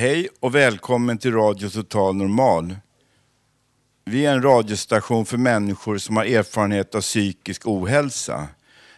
[0.00, 2.76] Hej och välkommen till Radio Total Normal.
[4.04, 8.48] Vi är en radiostation för människor som har erfarenhet av psykisk ohälsa.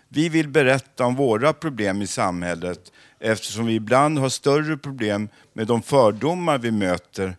[0.09, 5.67] Vi vill berätta om våra problem i samhället eftersom vi ibland har större problem med
[5.67, 7.37] de fördomar vi möter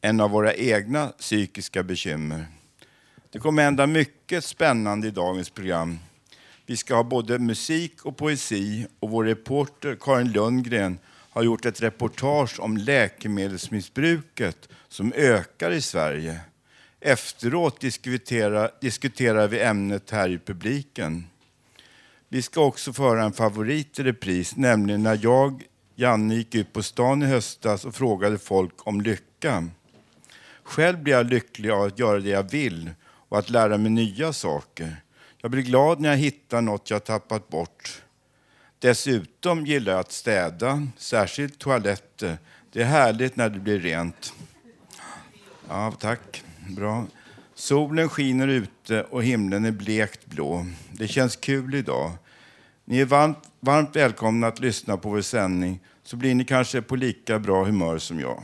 [0.00, 2.46] än av våra egna psykiska bekymmer.
[3.30, 5.98] Det kommer hända mycket spännande i dagens program.
[6.66, 10.98] Vi ska ha både musik och poesi och vår reporter Karin Lundgren
[11.32, 16.40] har gjort ett reportage om läkemedelsmissbruket som ökar i Sverige.
[17.00, 21.26] Efteråt diskuterar, diskuterar vi ämnet här i publiken.
[22.28, 25.62] Vi ska också föra en favorit i repris, nämligen när jag,
[25.94, 29.68] Janne, gick ut på stan i höstas och frågade folk om lycka.
[30.62, 34.32] Själv blir jag lycklig av att göra det jag vill och att lära mig nya
[34.32, 34.96] saker.
[35.40, 38.02] Jag blir glad när jag hittar något jag tappat bort.
[38.82, 42.38] Dessutom gillar jag att städa, särskilt toaletter.
[42.72, 44.34] Det är härligt när det blir rent.
[45.68, 46.42] Ja, tack.
[46.76, 47.06] Bra.
[47.54, 50.66] Solen skiner ute och himlen är blekt blå.
[50.92, 52.12] Det känns kul idag.
[52.84, 56.96] Ni är varmt, varmt välkomna att lyssna på vår sändning så blir ni kanske på
[56.96, 58.42] lika bra humör som jag.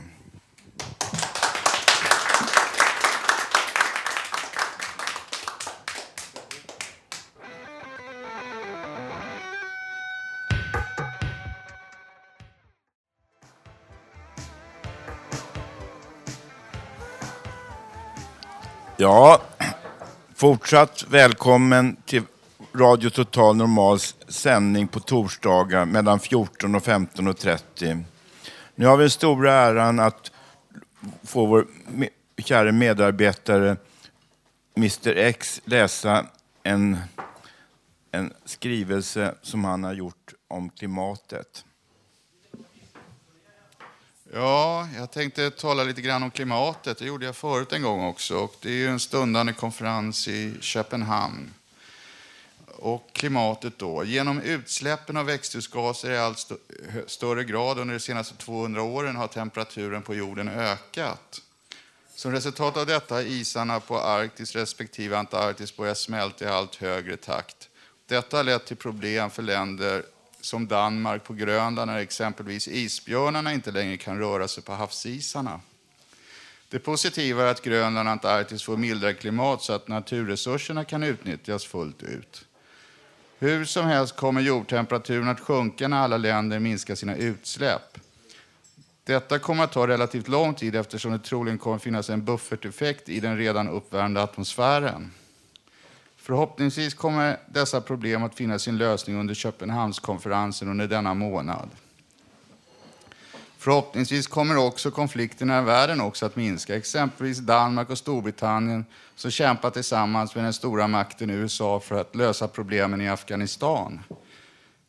[19.01, 19.41] Ja,
[20.35, 22.23] fortsatt välkommen till
[22.75, 28.03] Radio Total Normals sändning på torsdagar mellan 14 och 15.30.
[28.75, 30.31] Nu har vi den stora äran att
[31.23, 31.67] få vår
[32.37, 33.77] kära medarbetare
[34.77, 36.25] Mr X läsa
[36.63, 36.97] en,
[38.11, 41.65] en skrivelse som han har gjort om klimatet.
[44.33, 46.97] Ja, jag tänkte tala lite grann om klimatet.
[46.97, 48.37] Det gjorde jag förut en gång också.
[48.37, 51.53] Och det är ju en stundande konferens i Köpenhamn.
[52.65, 54.03] Och klimatet då.
[54.03, 56.55] Genom utsläppen av växthusgaser i allt st
[57.07, 61.41] större grad under de senaste 200 åren har temperaturen på jorden ökat.
[62.15, 67.17] Som resultat av detta har isarna på Arktis respektive Antarktis börjat smälta i allt högre
[67.17, 67.69] takt.
[68.05, 70.03] Detta har lett till problem för länder
[70.41, 75.61] som Danmark på Grönland när exempelvis isbjörnarna inte längre kan röra sig på havsisarna.
[76.69, 81.65] Det positiva är att Grönland och Antarktis får mildare klimat så att naturresurserna kan utnyttjas
[81.65, 82.45] fullt ut.
[83.39, 87.97] Hur som helst kommer jordtemperaturen att sjunka när alla länder minskar sina utsläpp.
[89.03, 93.09] Detta kommer att ta relativt lång tid eftersom det troligen kommer att finnas en bufferteffekt
[93.09, 95.11] i den redan uppvärmda atmosfären.
[96.29, 101.69] Förhoppningsvis kommer dessa problem att finna sin lösning under Köpenhamnskonferensen under denna månad.
[103.57, 106.75] Förhoppningsvis kommer också konflikterna i världen också att minska.
[106.75, 108.85] Exempelvis Danmark och Storbritannien
[109.15, 113.99] som kämpar tillsammans med den stora makten USA för att lösa problemen i Afghanistan.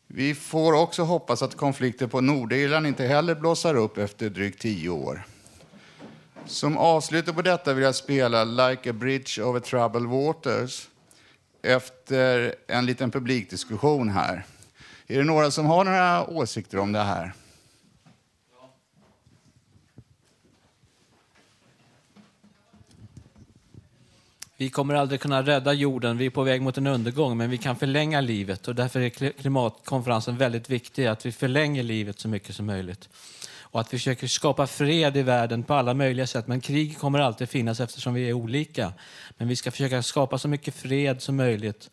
[0.07, 4.89] Vi får också hoppas att konflikter på Nordirland inte heller blossar upp efter drygt tio
[4.89, 5.23] år.
[6.45, 10.87] Som avslut på detta vill jag spela Like a bridge over troubled waters
[11.63, 14.45] efter en liten publikdiskussion här.
[15.07, 17.33] Är det några som har några åsikter om det här?
[24.57, 27.57] Vi kommer aldrig kunna rädda jorden, vi är på väg mot en undergång, men vi
[27.57, 32.55] kan förlänga livet och därför är klimatkonferensen väldigt viktig, att vi förlänger livet så mycket
[32.55, 33.09] som möjligt.
[33.71, 37.19] Och att vi försöker skapa fred i världen på alla möjliga sätt, men krig kommer
[37.19, 38.93] alltid finnas eftersom vi är olika.
[39.37, 41.89] Men vi ska försöka skapa så mycket fred som möjligt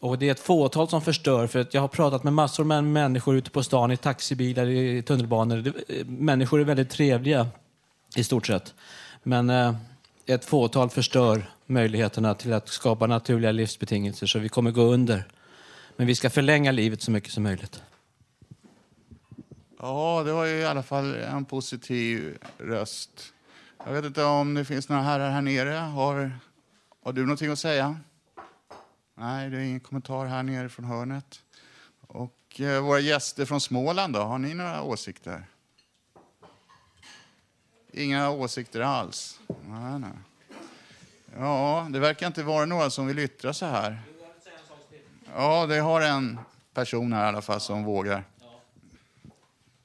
[0.00, 1.46] Och det är ett fåtal som förstör.
[1.46, 5.02] För att jag har pratat med massor med människor ute på stan, i taxibilar, i
[5.02, 5.72] tunnelbanor.
[5.88, 7.46] Eh, människor är väldigt trevliga
[8.16, 8.74] i stort sett.
[9.22, 9.74] Men eh,
[10.26, 15.24] ett fåtal förstör möjligheterna till att skapa naturliga livsbetingelser så vi kommer gå under.
[15.96, 17.82] Men vi ska förlänga livet så mycket som möjligt.
[19.82, 23.32] Ja, det var ju i alla fall en positiv röst.
[23.86, 25.74] Jag vet inte om det finns några herrar här nere.
[25.74, 26.38] Har,
[27.02, 27.96] har du någonting att säga?
[29.14, 31.40] Nej, det är ingen kommentar här nere från hörnet.
[32.06, 35.46] Och eh, våra gäster från Småland då, har ni några åsikter?
[37.92, 39.40] Inga åsikter alls?
[39.68, 40.10] Nej, nej.
[41.38, 44.02] Ja, det verkar inte vara några som vill yttra sig här.
[45.36, 46.38] Ja, det har en
[46.74, 48.24] person här i alla fall som vågar.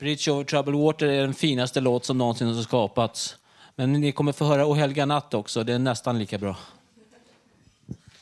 [0.06, 3.38] Bridge over troubled water är den finaste låt som någonsin har skapats.
[3.76, 6.58] Men ni kommer få höra O helga natt också, det är nästan lika bra.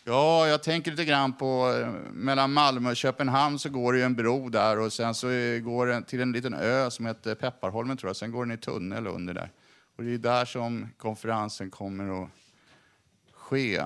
[0.03, 4.05] Ja, jag tänker lite grann på eh, mellan Malmö och Köpenhamn så går det ju
[4.05, 7.35] en bro där och sen så eh, går den till en liten ö som heter
[7.35, 8.15] Pepparholmen tror jag.
[8.15, 9.51] Sen går den i tunnel under där.
[9.97, 12.29] Och det är där som konferensen kommer att
[13.33, 13.83] ske.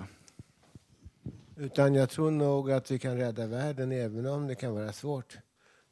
[1.55, 5.37] Utan jag tror nog att vi kan rädda världen även om det kan vara svårt.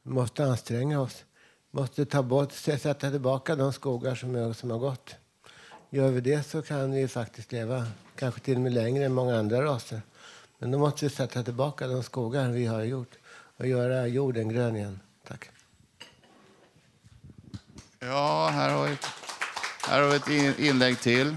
[0.02, 1.24] Vi måste anstränga oss.
[1.70, 5.14] Måste ta bort, sätta tillbaka de skogar som, är, som har gått.
[5.90, 7.86] Gör vi det så kan vi faktiskt leva
[8.16, 10.02] kanske till och med längre än många andra raser.
[10.58, 13.18] Men då måste vi sätta tillbaka de skogar vi har gjort
[13.56, 15.00] och göra jorden grön igen.
[15.28, 15.50] Tack.
[17.98, 19.06] Ja, här har vi ett,
[19.88, 21.36] här har vi ett in- inlägg till.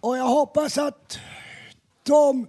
[0.00, 1.18] Och jag hoppas att
[2.02, 2.48] de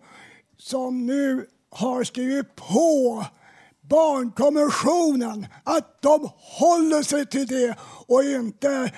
[0.57, 3.25] som nu har skrivit på
[3.89, 7.75] barnkonventionen, att de håller sig till det
[8.07, 8.91] och inte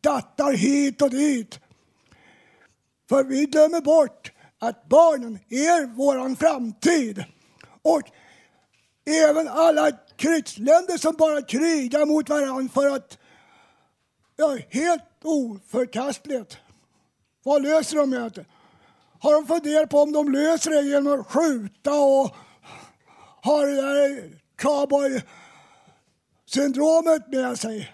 [0.00, 1.60] dattar hit och dit.
[3.08, 7.24] För vi glömmer bort att barnen är vår framtid.
[7.82, 8.02] Och
[9.06, 13.18] även alla krigsländer som bara krigar mot varandra för att,
[14.36, 16.58] ja, helt oförkastligt.
[17.44, 18.44] Vad löser de med det?
[19.20, 22.36] Har de funderat på om de löser det genom att skjuta och
[23.42, 27.92] har det där cowboy-syndromet med sig?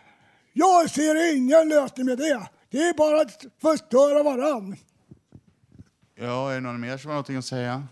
[0.53, 2.49] Jag ser ingen lösning med det.
[2.71, 4.77] Det är bara att förstöra varann.
[6.15, 7.87] Ja, är det någon mer som har någonting att säga?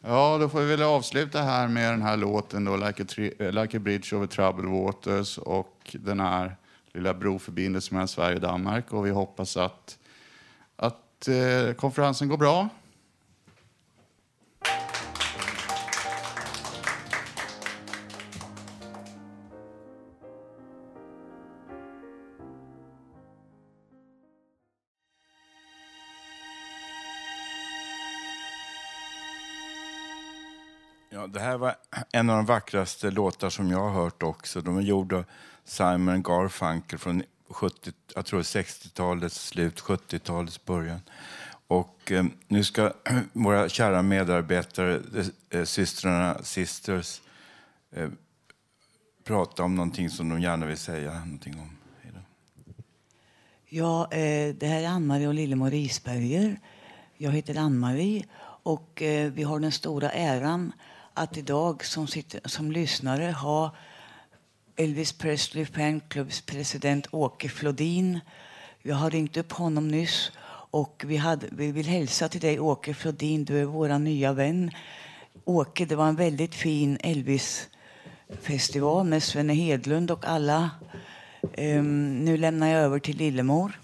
[0.00, 3.06] Ja, då får vi väl avsluta här med den här låten då, Like a,
[3.38, 6.56] eh, like a Bridge over Troubled Waters och den här
[6.92, 8.92] lilla broförbindelsen mellan Sverige och Danmark.
[8.92, 9.98] Och vi hoppas att,
[10.76, 12.68] att eh, konferensen går bra.
[31.20, 31.74] Ja, det här var
[32.12, 34.60] en av de vackraste låtar som jag har hört också.
[34.60, 35.24] De är gjorda av
[35.64, 41.00] Simon Garfunkel från 70, jag tror 60-talets slut, 70-talets början.
[41.66, 42.92] Och eh, nu ska
[43.32, 47.20] våra kära medarbetare, eh, eh, systrarna, sisters,
[47.92, 48.08] eh,
[49.24, 51.76] prata om någonting som de gärna vill säga någonting om.
[53.68, 56.60] Ja, eh, det här är Ann-Marie och Lillemor Isberger.
[57.16, 58.24] Jag heter Ann-Marie
[58.62, 60.72] och eh, vi har den stora äran
[61.14, 63.76] att idag som, sitter, som lyssnare ha
[64.76, 68.20] Elvis Presley fanclubs president Åke Flodin.
[68.82, 70.32] Jag har ringt upp honom nyss
[70.72, 74.70] och vi, hade, vi vill hälsa till dig Åke Flodin, du är vår nya vän.
[75.44, 80.70] Åke, det var en väldigt fin Elvis-festival med Svenne Hedlund och alla.
[81.58, 83.80] Um, nu lämnar jag över till Lillemor.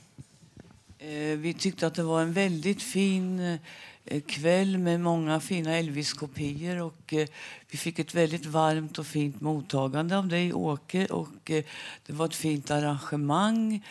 [0.98, 3.58] Eh, vi tyckte att det var en väldigt fin eh,
[4.08, 7.28] Eh, kväll med många fina Elvis-kopior och eh,
[7.70, 11.06] vi fick ett väldigt varmt och fint mottagande av dig, Åke.
[11.06, 11.64] Och, eh,
[12.06, 13.84] det var ett fint arrangemang.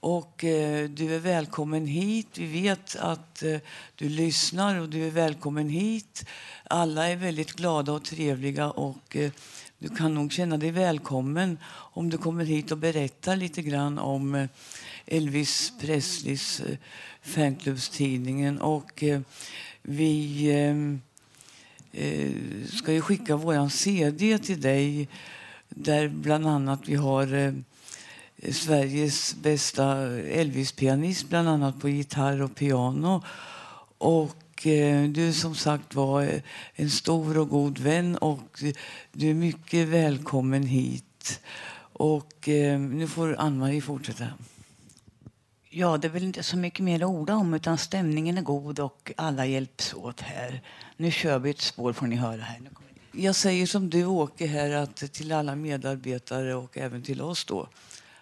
[0.00, 2.38] Och eh, du är välkommen hit.
[2.38, 3.58] Vi vet att eh,
[3.94, 6.24] du lyssnar och du är välkommen hit.
[6.64, 9.30] Alla är väldigt glada och trevliga och eh,
[9.78, 14.48] du kan nog känna dig välkommen om du kommer hit och berättar lite grann om
[15.06, 16.62] Elvis Presleys
[17.22, 18.60] fanklubbstidningen.
[18.60, 19.20] Och eh,
[19.82, 22.32] vi eh, eh,
[22.66, 25.08] ska ju skicka vår CD till dig
[25.68, 27.52] där bland annat vi har eh,
[28.52, 29.84] Sveriges bästa
[30.18, 33.22] Elvis-pianist bland annat på gitarr och piano.
[33.98, 36.40] Och eh, du är som sagt var eh,
[36.74, 38.62] en stor och god vän och
[39.12, 41.40] du är mycket välkommen hit.
[41.92, 44.26] Och eh, nu får Ann-Marie fortsätta.
[45.72, 48.80] Ja, det är väl inte så mycket mer att orda om utan stämningen är god
[48.80, 50.62] och alla hjälps åt här.
[50.96, 52.60] Nu kör vi ett spår får ni höra här.
[53.12, 57.68] Jag säger som du Åke här att till alla medarbetare och även till oss då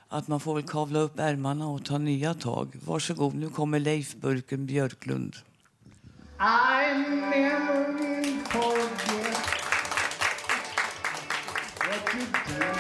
[0.09, 2.69] att man får väl kavla upp ärmarna och ta nya tag.
[2.87, 5.37] Varsågod, nu kommer Leif Burken Björklund.
[6.41, 9.39] I never will forget
[11.79, 12.27] what you
[12.59, 12.78] done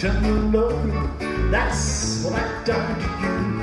[0.00, 3.62] your tender loving, that's what I've done to you.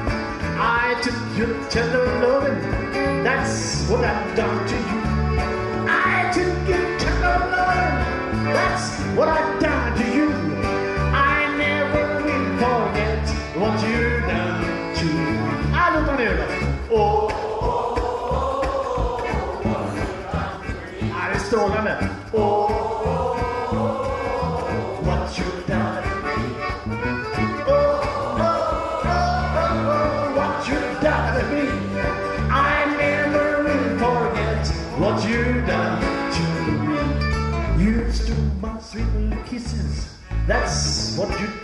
[0.58, 5.02] I took your tender loving, that's what I've done to you.
[5.88, 9.45] I took your tender loving, that's what I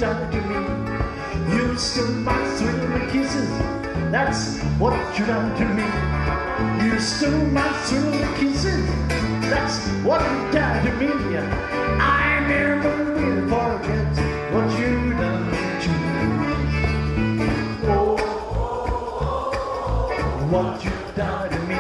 [0.01, 0.55] done to me.
[1.55, 3.50] You stole my sweet kisses.
[4.12, 5.86] That's what you done to me.
[6.84, 8.84] You stole my sweet kisses.
[9.51, 11.38] That's what you done to me.
[11.38, 14.13] I never will forget
[14.51, 15.46] what you done
[15.84, 17.46] to me.
[17.86, 18.17] Oh,
[20.50, 21.71] what you done to me.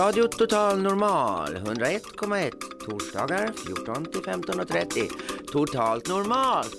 [0.00, 2.50] Radio Total Normal 101,1
[2.84, 5.10] torsdagar 14 till 15.30.
[5.52, 6.76] Totalt normalt.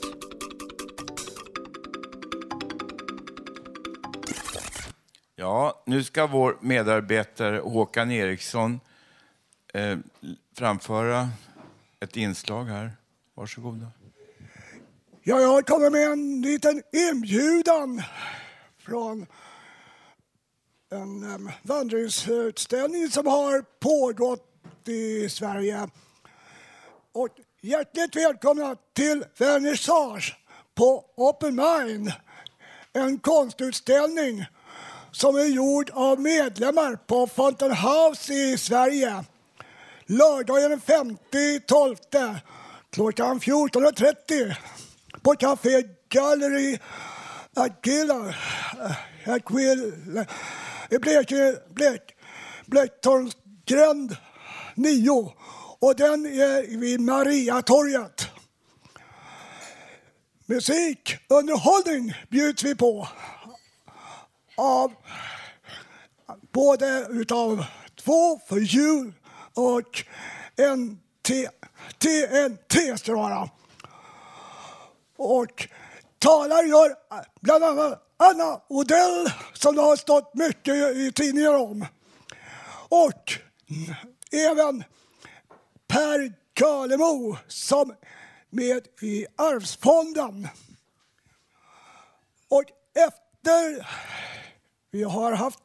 [5.35, 8.79] Ja, nu ska vår medarbetare Håkan Eriksson
[9.73, 9.97] eh,
[10.57, 11.29] framföra
[11.99, 12.91] ett inslag här.
[13.33, 13.87] Varsågoda.
[15.23, 18.01] Ja, jag kommer med en liten inbjudan
[18.77, 19.25] från
[20.91, 25.87] en um, vandringsutställning som har pågått i Sverige.
[27.13, 27.29] Och
[27.61, 30.37] hjärtligt välkomna till vernissage
[30.75, 32.13] på Open Mind.
[32.93, 34.45] En konstutställning
[35.11, 39.23] som är gjord av medlemmar på Fountain House i Sverige.
[40.05, 41.17] Lördagen den 5
[41.67, 41.95] 12
[42.89, 44.55] klockan 14.30
[45.21, 46.79] på Café Gallery
[47.55, 48.35] Aquila,
[49.25, 50.25] Aquila
[50.91, 52.15] i Blekinge, Blek,
[52.65, 54.17] Blecktornsgränd
[54.75, 55.33] 9
[55.79, 58.27] och den är vid Mariatorget.
[60.45, 63.07] Musik, underhållning bjuds vi på
[64.57, 64.93] av
[66.51, 69.13] både utav två för jul
[69.53, 70.03] och
[70.55, 70.99] en
[71.97, 73.49] TNT ska det vara.
[75.17, 75.67] Och
[76.19, 76.95] talar gör
[77.41, 81.85] bland annat Anna Odell som det har stått mycket i tidningar om.
[82.89, 83.33] Och
[84.31, 84.83] även
[85.87, 87.93] Per Körlemo som
[88.49, 90.47] med i Arvsfonden.
[92.49, 92.63] Och
[92.93, 93.87] efter
[94.91, 95.59] vi har haft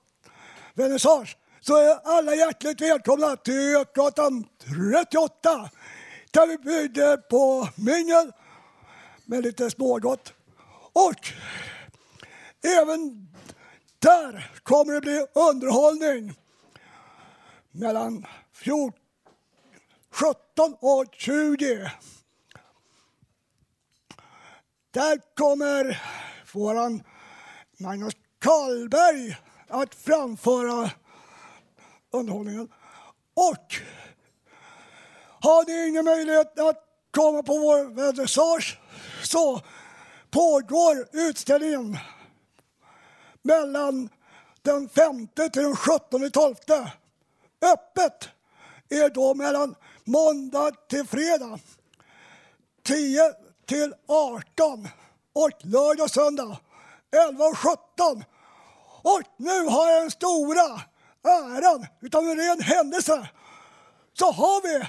[0.74, 5.70] vernissage så är alla hjärtligt välkomna till Götgatan 38
[6.30, 8.32] där vi bjuder på mingel
[9.24, 10.32] med lite smågott.
[10.92, 11.32] Och
[12.62, 13.28] även
[13.98, 16.34] där kommer det bli underhållning
[17.70, 18.92] mellan 14,
[20.10, 21.90] 17 och 20.
[24.90, 26.02] Där kommer
[26.52, 27.02] våran
[27.78, 29.36] Magnus Karlberg
[29.68, 30.90] att framföra
[32.10, 32.68] underhållningen.
[33.34, 33.74] Och
[35.40, 38.78] har ni ingen möjlighet att komma på vår vernissage
[39.22, 39.60] så
[40.30, 41.98] pågår utställningen
[43.46, 44.08] mellan
[44.62, 46.54] den 5 till den 17 12.
[47.62, 48.28] Öppet
[48.88, 49.74] är då mellan
[50.04, 51.58] måndag till fredag
[52.82, 53.32] 10
[53.66, 54.88] till 18
[55.32, 56.58] och lördag och söndag
[57.28, 58.24] 11 och 17.
[59.02, 60.80] Och nu har jag den stora
[61.24, 63.28] äran utav en ren händelse
[64.14, 64.86] så har vi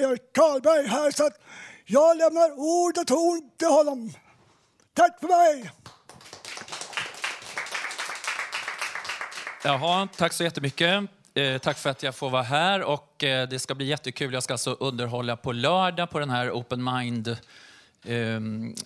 [0.00, 1.38] Erik Karlberg här så att
[1.84, 4.12] jag lämnar ord och ton till honom.
[4.94, 5.70] Tack för mig!
[9.66, 11.04] Jaha, tack så jättemycket.
[11.34, 14.32] Eh, tack för att jag får vara här och eh, det ska bli jättekul.
[14.32, 17.28] Jag ska alltså underhålla på lördag på den här Open Mind
[18.04, 18.40] eh,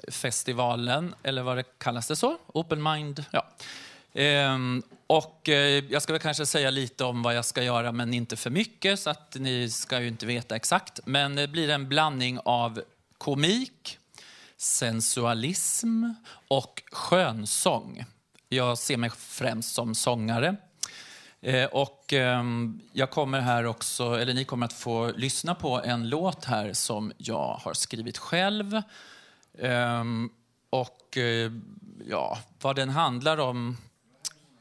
[0.09, 2.39] festivalen, eller vad det kallas det så?
[2.47, 3.47] Open Mind, ja.
[4.15, 8.15] Ehm, och eh, jag ska väl kanske säga lite om vad jag ska göra, men
[8.15, 11.01] inte för mycket, så att ni ska ju inte veta exakt.
[11.05, 12.83] Men det blir en blandning av
[13.19, 13.99] komik,
[14.57, 16.05] sensualism
[16.49, 18.05] och skönsång.
[18.49, 20.57] Jag ser mig främst som sångare.
[21.41, 26.09] Eh, och ehm, jag kommer här också, eller ni kommer att få lyssna på en
[26.09, 28.83] låt här som jag har skrivit själv.
[29.59, 30.31] Ehm,
[30.71, 31.53] och eh,
[32.07, 33.77] ja, vad den handlar om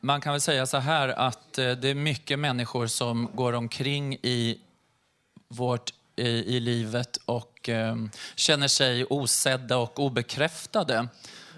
[0.02, 4.14] man kan väl säga så här att eh, det är mycket människor som går omkring
[4.14, 4.60] i
[5.48, 7.96] vårt i, i livet och eh,
[8.36, 11.08] känner sig osedda och obekräftade.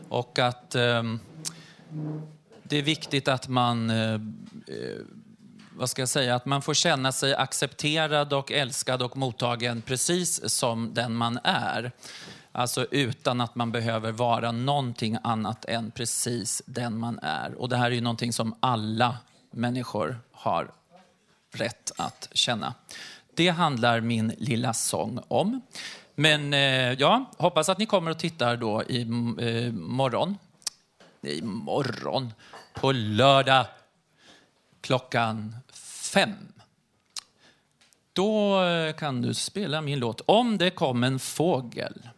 [0.10, 1.04] Och att eh,
[2.70, 4.20] det är viktigt att man eh, eh,
[5.76, 10.50] vad ska jag säga, att man får känna sig accepterad och älskad och mottagen precis
[10.50, 11.92] som den man är.
[12.52, 17.54] Alltså utan att man behöver vara någonting annat än precis den man är.
[17.54, 19.18] Och det här är ju någonting som alla
[19.52, 20.72] människor har
[21.52, 22.74] rätt att känna.
[23.36, 25.62] Det handlar min lilla sång om.
[26.16, 30.38] Men eh, ja, hoppas att ni kommer och tittar då i eh, morgon.
[31.22, 32.34] I morgon,
[32.80, 33.66] på lördag
[34.82, 35.56] klockan
[36.14, 36.54] fem.
[38.14, 42.10] Då eh, kan du spela min låt Om det kom en fågel.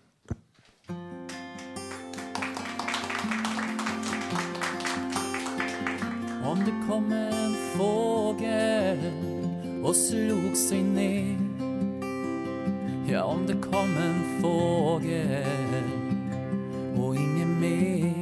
[6.44, 9.00] Om det kom en fågel
[9.84, 11.38] och slog sig ner
[13.12, 15.44] Ja, om det kom en fågel
[16.98, 18.21] och ingen mer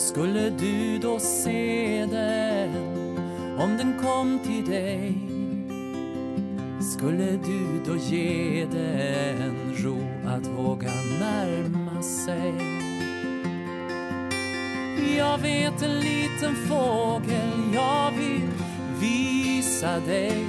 [0.00, 2.70] skulle du då se den
[3.58, 5.14] om den kom till dig?
[6.92, 12.54] Skulle du då ge den ro att våga närma sig?
[15.16, 18.50] Jag vet en liten fågel jag vill
[19.00, 20.44] visa dig.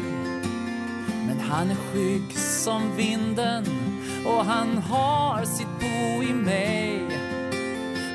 [1.27, 3.65] Men han är skygg som vinden
[4.25, 7.00] och han har sitt bo i mig.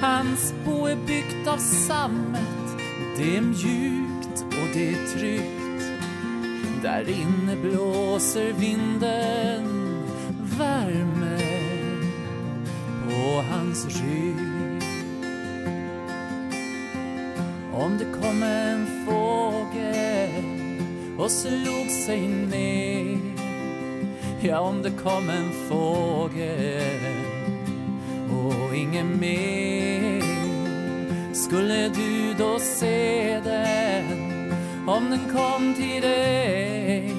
[0.01, 2.79] Hans bo är byggt av sammet.
[3.17, 5.85] Det är mjukt och det är tryggt.
[6.83, 10.03] Där inne blåser vinden
[10.59, 11.39] värme
[13.05, 14.83] på hans rygg.
[17.75, 20.45] Om det kom en fågel
[21.19, 22.87] och slog sig ner
[24.41, 27.36] Ja, om det kom en fågel
[28.77, 30.23] Inget ingen mer
[31.35, 34.53] Skulle du då se den
[34.89, 37.13] om den kom till dig?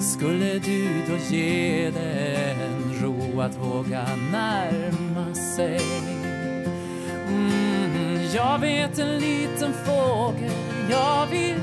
[0.00, 5.80] Skulle du då ge den ro att våga närma sig?
[7.28, 10.50] Mm, jag vet en liten fågel
[10.90, 11.60] jag vill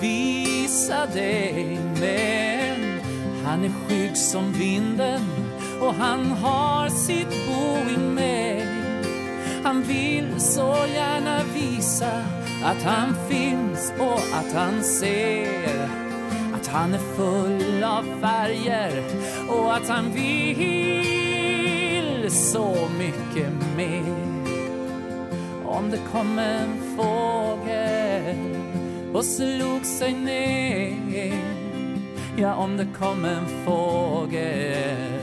[0.00, 3.00] visa visa dig men
[3.44, 5.41] han är skygg som vinden
[5.86, 8.66] och han har sitt bo i mig.
[9.64, 12.24] Han vill så gärna visa
[12.64, 15.88] att han finns och att han ser
[16.54, 19.04] att han är full av färger
[19.48, 21.02] och att han vill
[22.30, 24.16] så mycket mer.
[25.64, 28.36] Om det kom en fågel
[29.14, 31.52] och slog sig ner
[32.36, 35.21] Ja, om det kom en fågel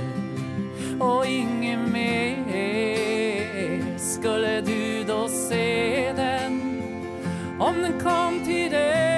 [0.99, 2.39] och ingen mer.
[3.97, 6.81] Skulle du då se den?
[7.59, 9.09] Om den kom till dig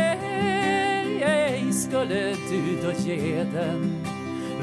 [1.92, 4.06] skulle du då ge den?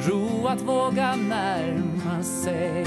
[0.06, 2.86] Ro att våga närma sig.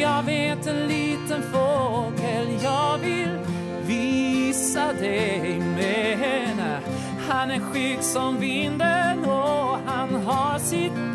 [0.00, 3.38] Jag vet en liten fågel jag vill
[3.86, 6.60] visa dig men
[7.28, 11.09] han är skygg som vinden och han har sitt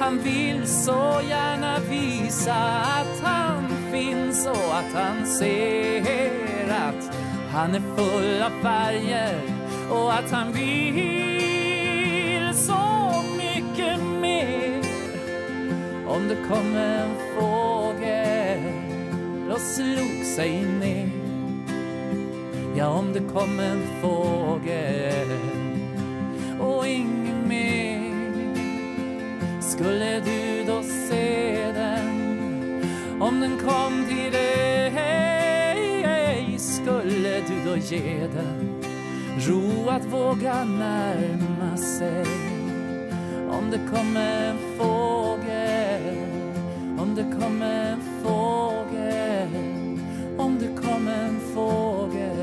[0.00, 7.16] han vill så gärna visa att han finns och att han ser att
[7.52, 9.40] han är full av färger
[9.90, 14.82] och att han vill så mycket mer.
[16.06, 17.08] Om det kom en
[17.38, 18.58] fågel
[19.52, 21.10] och slog sig ner
[22.76, 25.28] Ja, om det kom en fågel
[26.60, 27.89] och ingen mer
[29.80, 32.82] skulle du då se den?
[33.20, 34.90] Om den kom till dig
[36.58, 38.82] skulle du då ge den?
[39.38, 42.26] Ro att våga närma sig.
[43.50, 46.16] Om det kom en fågel
[46.98, 49.48] om det kom en fågel
[50.38, 52.40] om det kom en fågel.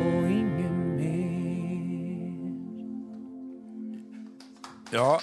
[0.00, 2.52] Och ingen mer.
[4.90, 5.20] Ja,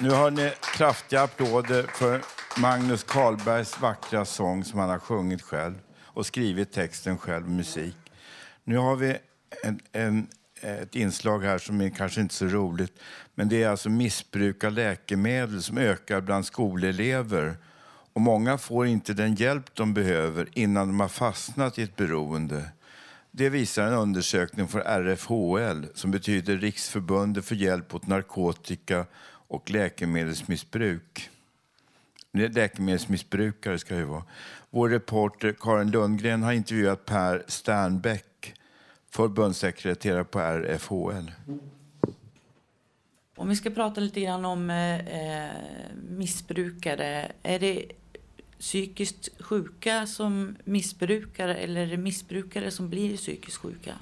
[0.00, 2.22] nu har ni kraftiga applåder för
[2.60, 7.96] Magnus Karlbergs vackra sång som han har sjungit själv och skrivit texten själv, musik.
[8.64, 9.16] Nu har vi
[9.62, 10.26] en, en,
[10.60, 12.92] ett inslag här som är kanske inte så roligt,
[13.34, 17.56] men det är alltså missbruk av läkemedel som ökar bland skolelever.
[18.12, 22.64] Och många får inte den hjälp de behöver innan de har fastnat i ett beroende.
[23.30, 29.06] Det visar en undersökning från RFHL som betyder Riksförbundet för hjälp åt narkotika
[29.48, 31.30] och läkemedelsmissbruk.
[32.32, 34.24] Läkemedelsmissbrukare ska det vara.
[34.70, 38.54] Vår reporter Karin Lundgren har intervjuat Per Sternbäck,
[39.10, 41.30] förbundssekreterare på RFHL.
[43.36, 45.50] Om vi ska prata lite grann om eh, eh,
[46.08, 47.32] missbrukare.
[47.42, 47.92] Är det
[48.58, 53.94] psykiskt sjuka som missbrukar eller är det missbrukare som blir psykiskt sjuka?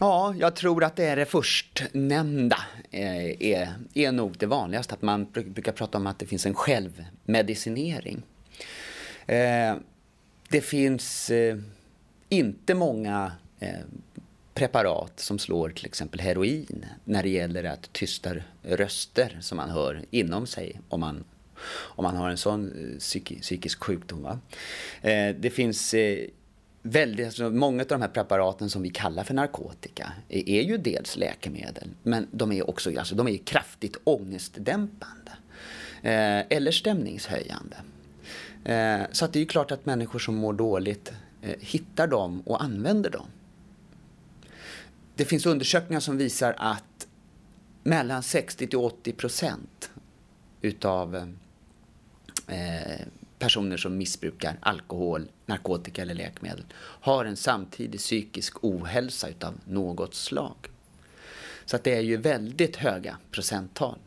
[0.00, 2.58] Ja, jag tror att det är det förstnämnda
[2.90, 4.94] eh, är, är nog det vanligaste.
[4.94, 8.22] Att man brukar prata om att det finns en självmedicinering.
[9.26, 9.74] Eh,
[10.48, 11.56] det finns eh,
[12.28, 13.32] inte många
[14.54, 18.30] preparat som slår till exempel heroin när det gäller att tysta
[18.62, 21.24] röster som man hör inom sig om man,
[21.68, 24.22] om man har en sån psykisk sjukdom.
[24.22, 24.38] Va?
[25.38, 25.94] Det finns
[26.90, 30.76] väldigt, alltså, många av de här preparaten som vi kallar för narkotika är, är ju
[30.76, 35.32] dels läkemedel men de är också alltså, de är kraftigt ångestdämpande
[36.02, 37.76] eh, eller stämningshöjande.
[38.64, 42.40] Eh, så att det är ju klart att människor som mår dåligt eh, hittar dem
[42.40, 43.26] och använder dem.
[45.14, 47.06] Det finns undersökningar som visar att
[47.82, 49.90] mellan 60 till 80 procent
[50.60, 51.16] utav
[52.46, 53.06] eh,
[53.38, 60.56] personer som missbrukar alkohol, narkotika eller läkemedel har en samtidig psykisk ohälsa utav något slag.
[61.64, 63.98] Så att det är ju väldigt höga procenttal.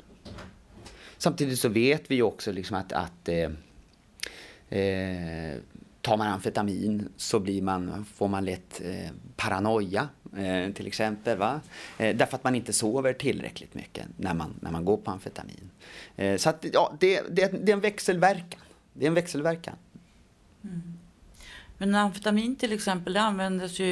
[1.17, 3.51] Samtidigt så vet vi ju också liksom att, att eh,
[4.79, 5.57] eh,
[6.01, 11.37] tar man amfetamin så blir man, får man lätt eh, paranoia eh, till exempel.
[11.37, 11.61] Va?
[11.97, 15.69] Eh, därför att man inte sover tillräckligt mycket när man, när man går på amfetamin.
[16.15, 18.61] Eh, så att, ja, det, det, det är en växelverkan.
[18.99, 19.75] Det är en växelverkan.
[21.81, 23.85] Men amfetamin till exempel det användes ju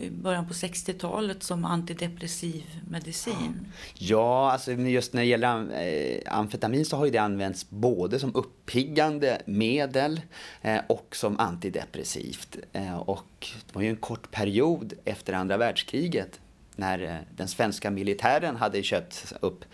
[0.00, 3.66] i början på 60-talet som antidepressiv medicin.
[3.94, 8.34] Ja, alltså just när det gäller eh, amfetamin så har ju det använts både som
[8.34, 10.20] uppiggande medel
[10.62, 12.56] eh, och som antidepressivt.
[12.72, 16.40] Eh, och det var ju en kort period efter andra världskriget
[16.76, 19.64] när eh, den svenska militären hade köpt upp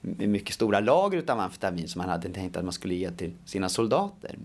[0.00, 3.68] mycket stora lager av amfetamin som man hade tänkt att man skulle ge till sina
[3.68, 4.38] soldater.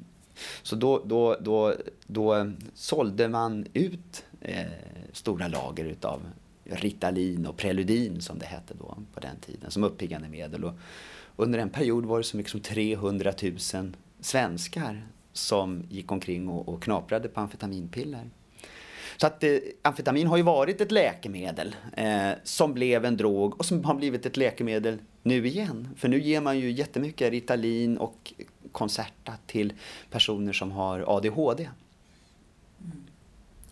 [0.64, 1.76] Så då, då, då,
[2.08, 4.66] då eh, sålde man ut eh,
[5.14, 6.22] stora lager utav
[6.64, 10.64] Ritalin och Preludin som det hette då på den tiden som uppiggande medel.
[10.64, 10.74] Och
[11.36, 13.34] under en period var det så mycket som 300
[13.74, 18.30] 000 svenskar som gick omkring och, och knaprade på amfetaminpiller.
[19.22, 23.66] Så att eh, amfetamin har ju varit ett läkemedel eh, som blev en drog och
[23.66, 25.90] som har blivit ett läkemedel nu igen.
[25.98, 28.34] För nu ger man ju jättemycket Ritalin och
[28.72, 29.74] Concerta till
[30.10, 31.70] personer som har ADHD.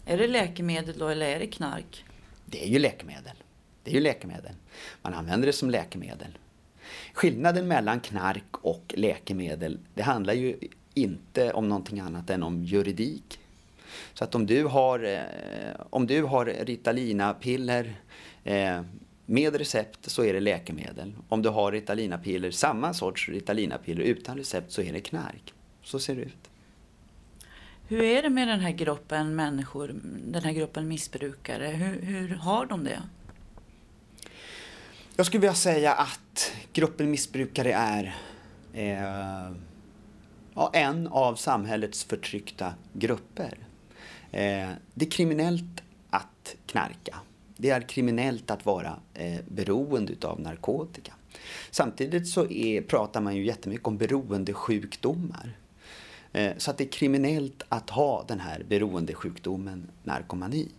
[0.06, 2.06] Är det läkemedel då eller är det knark?
[2.46, 3.36] Det är ju läkemedel.
[3.84, 4.54] Det är ju läkemedel.
[5.02, 6.38] Man använder det som läkemedel.
[7.14, 10.58] Skillnaden mellan knark och läkemedel, det handlar ju
[10.94, 13.40] inte om någonting annat än om juridik.
[14.14, 17.96] Så att om du har, eh, om du har Ritalina-piller
[18.44, 18.82] eh,
[19.26, 21.14] med recept så är det läkemedel.
[21.30, 25.54] Om du har Ritalina-piller, samma sorts Ritalina-piller utan recept så är det knark.
[25.84, 26.50] Så ser det ut.
[27.88, 29.96] Hur är det med den här gruppen människor,
[30.26, 31.68] den här gruppen missbrukare?
[31.68, 33.02] Hur, hur har de det?
[35.16, 38.16] Jag skulle vilja säga att gruppen missbrukare är
[38.74, 39.52] eh,
[40.74, 43.58] en av samhällets förtryckta grupper.
[44.32, 47.16] Eh, det är kriminellt att knarka.
[47.58, 51.14] Det är kriminellt att vara eh, beroende av narkotika.
[51.72, 55.58] Samtidigt så är, pratar man ju jättemycket om beroendesjukdomar.
[56.34, 60.70] Eh, så att det är kriminellt att ha den här beroendesjukdomen narkomani.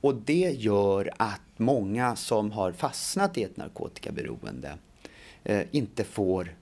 [0.00, 4.78] Och det gör att många som har fastnat i ett narkotikaberoende
[5.44, 6.54] eh, inte får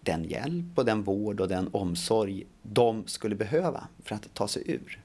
[0.00, 4.62] den hjälp och den vård och den omsorg de skulle behöva för att ta sig
[4.66, 5.00] ur.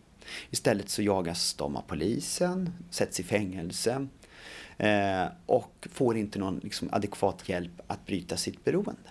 [0.50, 4.08] Istället så jagas de av polisen, sätts i fängelse
[4.78, 9.10] eh, och får inte någon liksom, adekvat hjälp att bryta sitt beroende.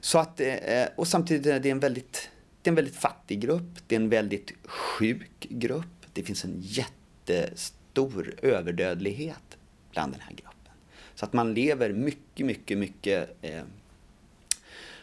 [0.00, 2.30] Så att, eh, och samtidigt är det en väldigt,
[2.62, 6.06] det är en väldigt fattig grupp, det är en väldigt sjuk grupp.
[6.12, 9.58] Det finns en jättestor överdödlighet
[9.90, 10.72] bland den här gruppen.
[11.14, 13.62] Så att man lever mycket, mycket, mycket eh,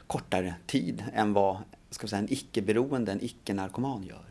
[0.08, 1.58] kortare tid än vad
[1.90, 4.31] ska vi säga, en icke-beroende, en icke-narkoman gör.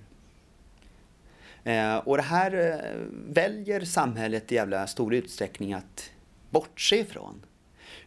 [1.64, 2.96] Eh, och det här eh,
[3.34, 6.10] väljer samhället i jävla stor utsträckning att
[6.50, 7.42] bortse ifrån.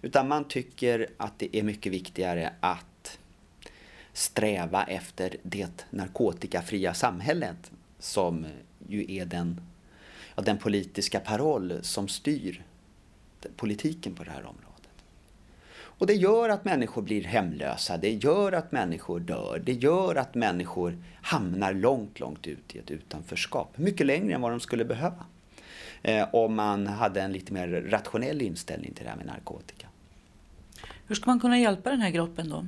[0.01, 3.19] Utan man tycker att det är mycket viktigare att
[4.13, 8.45] sträva efter det narkotikafria samhället som
[8.87, 9.61] ju är den,
[10.35, 12.63] ja, den politiska paroll som styr
[13.55, 14.72] politiken på det här området.
[15.97, 20.36] Och det gör att människor blir hemlösa, det gör att människor dör, det gör att
[20.36, 23.77] människor hamnar långt, långt ut i ett utanförskap.
[23.77, 25.25] Mycket längre än vad de skulle behöva.
[26.01, 29.88] Eh, om man hade en lite mer rationell inställning till det här med narkotika.
[31.08, 32.65] Hur ska man kunna hjälpa den här gruppen då?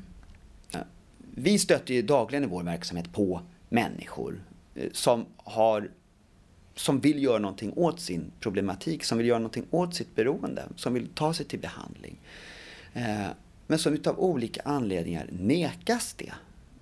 [1.37, 4.43] Vi stöter ju dagligen i vår verksamhet på människor
[4.75, 5.89] eh, som, har,
[6.75, 10.93] som vill göra någonting åt sin problematik, som vill göra någonting åt sitt beroende, som
[10.93, 12.17] vill ta sig till behandling.
[12.95, 13.27] Eh,
[13.67, 16.33] men som utav olika anledningar nekas det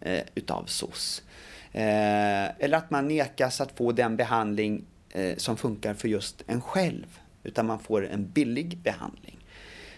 [0.02, 1.23] eh, utav SOS.
[1.71, 6.62] Eh, eller att man nekas att få den behandling eh, som funkar för just en
[6.62, 7.19] själv.
[7.43, 9.38] Utan man får en billig behandling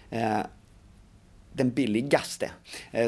[0.09, 0.39] eh,
[1.53, 2.51] den billigaste.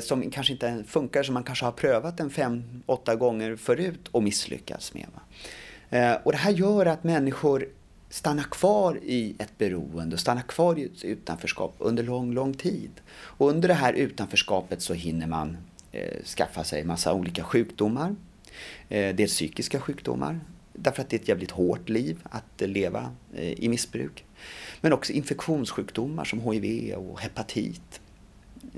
[0.02, 4.24] Som kanske inte funkar, som man kanske har prövat en fem, åtta gånger förut och
[4.24, 5.08] misslyckats med.
[6.24, 7.70] Och det här gör att människor
[8.10, 12.91] stanna kvar i ett beroende och stanna kvar i ett utanförskap under lång, lång tid.
[13.12, 15.58] Och under det här utanförskapet så hinner man
[15.91, 18.15] eh, skaffa sig massa olika sjukdomar.
[18.89, 20.39] Eh, dels psykiska sjukdomar,
[20.74, 24.26] därför att det är ett jävligt hårt liv att eh, leva eh, i missbruk.
[24.82, 28.02] Men också infektionssjukdomar som HIV och hepatit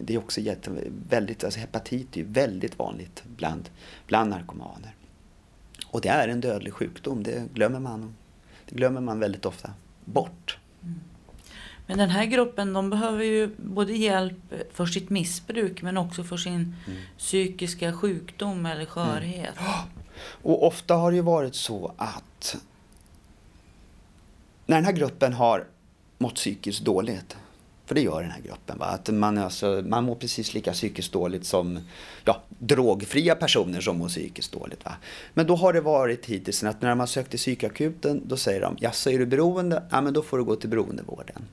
[0.02, 0.72] det är också jätte,
[1.10, 3.70] väldigt, alltså hepatit är väldigt vanligt bland,
[4.08, 4.96] bland narkomaner.
[5.88, 8.16] Och det är en dödlig sjukdom, det glömmer man,
[8.70, 9.74] det glömmer man väldigt ofta
[10.06, 10.58] bort.
[11.90, 16.38] Men den här gruppen de behöver ju både hjälp för sitt missbruk men också för
[16.38, 17.00] sin mm.
[17.18, 19.56] psykiska sjukdom eller skörhet.
[19.60, 19.72] Mm.
[20.42, 22.58] Och ofta har det ju varit så att
[24.66, 25.68] när den här gruppen har
[26.18, 27.38] mått psykiskt dåligt
[27.90, 28.78] för det gör den här gruppen.
[28.78, 28.86] Va?
[28.86, 31.80] Att man, alltså, man mår precis lika psykiskt dåligt som
[32.26, 34.86] ja, drogfria personer som mår psykiskt dåligt.
[34.86, 34.92] Va?
[35.34, 38.78] Men då har det varit hittills att när man sökt till psykakuten då säger de,
[38.80, 39.84] jaså är du beroende?
[39.92, 41.46] Ja men då får du gå till beroendevården.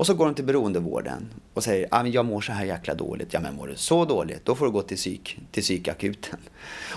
[0.00, 2.94] Och så går de till beroendevården och säger, ah, men jag mår så här jäkla
[2.94, 3.32] dåligt.
[3.32, 6.38] Ja men mår du så dåligt, då får du gå till, psyk, till psykakuten.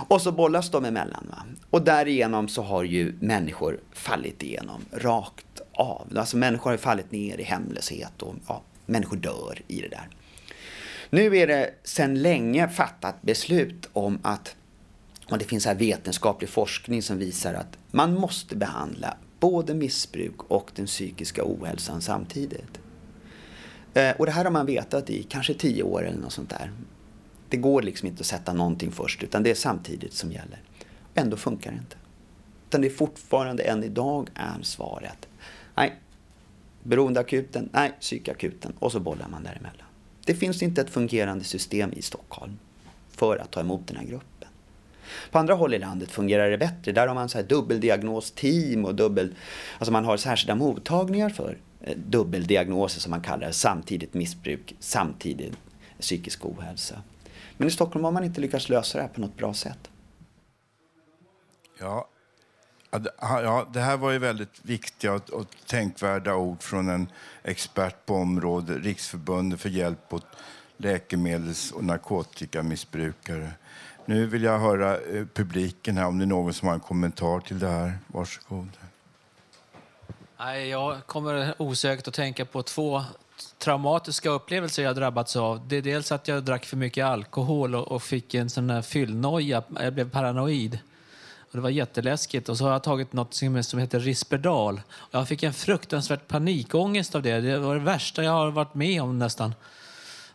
[0.07, 1.27] Och så bollas de emellan.
[1.29, 1.43] Va?
[1.69, 6.07] Och därigenom så har ju människor fallit igenom rakt av.
[6.15, 10.09] Alltså människor har fallit ner i hemlöshet och ja, människor dör i det där.
[11.09, 14.55] Nu är det sedan länge fattat beslut om att,
[15.29, 20.71] och det finns här vetenskaplig forskning som visar att man måste behandla både missbruk och
[20.75, 22.79] den psykiska ohälsan samtidigt.
[23.93, 26.71] Eh, och det här har man vetat i kanske tio år eller något sånt där.
[27.49, 30.61] Det går liksom inte att sätta någonting först utan det är samtidigt som gäller.
[31.15, 31.95] Ändå funkar det inte.
[32.69, 35.27] Utan det är fortfarande än idag är svaret.
[35.75, 35.99] Nej,
[36.83, 39.87] beroendeakuten, nej, psykakuten och så bollar man däremellan.
[40.25, 42.59] Det finns inte ett fungerande system i Stockholm
[43.09, 44.49] för att ta emot den här gruppen.
[45.31, 46.91] På andra håll i landet fungerar det bättre.
[46.91, 49.35] Där har man så här dubbeldiagnosteam och dubbel...
[49.77, 53.53] Alltså man har särskilda mottagningar för eh, dubbeldiagnoser som man kallar det.
[53.53, 55.57] Samtidigt missbruk, samtidigt
[55.99, 57.01] psykisk ohälsa.
[57.57, 59.89] Men i Stockholm har man inte lyckats lösa det här på något bra sätt.
[61.79, 62.09] Ja.
[63.21, 67.07] Ja, det- här var ju väldigt viktiga och, och tänkvärda ord från en
[67.43, 70.25] expert på området, Riksförbundet för hjälp åt
[70.77, 73.51] läkemedels och narkotikamissbrukare.
[74.05, 77.39] Nu vill jag höra eh, publiken här, om det är någon som har en kommentar
[77.39, 77.97] till det här.
[78.07, 78.69] Varsågod.
[80.39, 83.03] Nej, jag kommer osökt att tänka på två
[83.57, 85.67] traumatiska upplevelser jag drabbats av.
[85.67, 88.81] Det är dels att jag drack för mycket alkohol och, och fick en sån där
[88.81, 89.63] fyllnoja.
[89.79, 90.79] Jag blev paranoid.
[91.53, 92.49] Och det var jätteläskigt.
[92.49, 94.81] Och så har jag tagit något som som heter Risperdal.
[94.91, 97.41] Och jag fick en fruktansvärt panikångest av det.
[97.41, 99.53] Det var det värsta jag har varit med om nästan.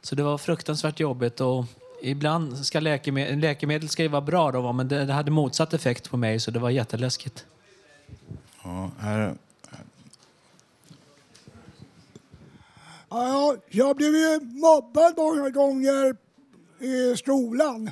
[0.02, 1.40] Så det var fruktansvärt jobbigt.
[1.40, 1.64] Och
[2.02, 6.11] ibland ska läkemedel, läkemedel ska ju vara bra då, men det, det hade motsatt effekt
[6.11, 7.46] på mig så det var jätteläskigt.
[8.64, 9.35] Ja, här,
[13.11, 16.16] Ja, jag blev ju mobbad många gånger
[16.81, 17.90] i skolan.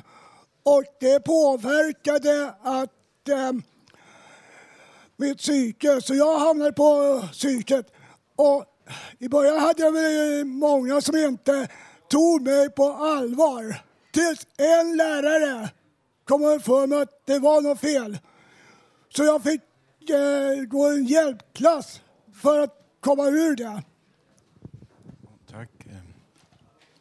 [0.63, 2.96] Och det påverkade att
[3.29, 3.51] eh,
[5.17, 7.93] mitt psyke, så jag hamnade på eh, psyket.
[8.35, 8.65] Och
[9.17, 11.67] i början hade jag väl eh, många som inte
[12.09, 13.81] tog mig på allvar.
[14.11, 15.69] Tills en lärare
[16.25, 18.19] kom för mig att det var något fel.
[19.09, 19.61] Så jag fick
[20.09, 22.01] eh, gå en hjälpklass
[22.33, 23.83] för att komma ur det.
[25.51, 25.69] tack.
[25.85, 25.93] Eh,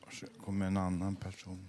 [0.05, 0.39] varsågod.
[0.45, 1.66] kommer en annan person.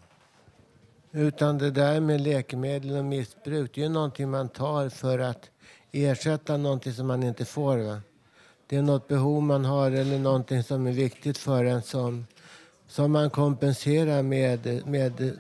[1.11, 5.49] Utan det där med läkemedel och missbruk, det är ju någonting man tar för att
[5.91, 7.77] ersätta någonting som man inte får.
[7.77, 8.01] Va?
[8.67, 12.27] Det är något behov man har eller någonting som är viktigt för en som,
[12.87, 15.37] som man kompenserar med, med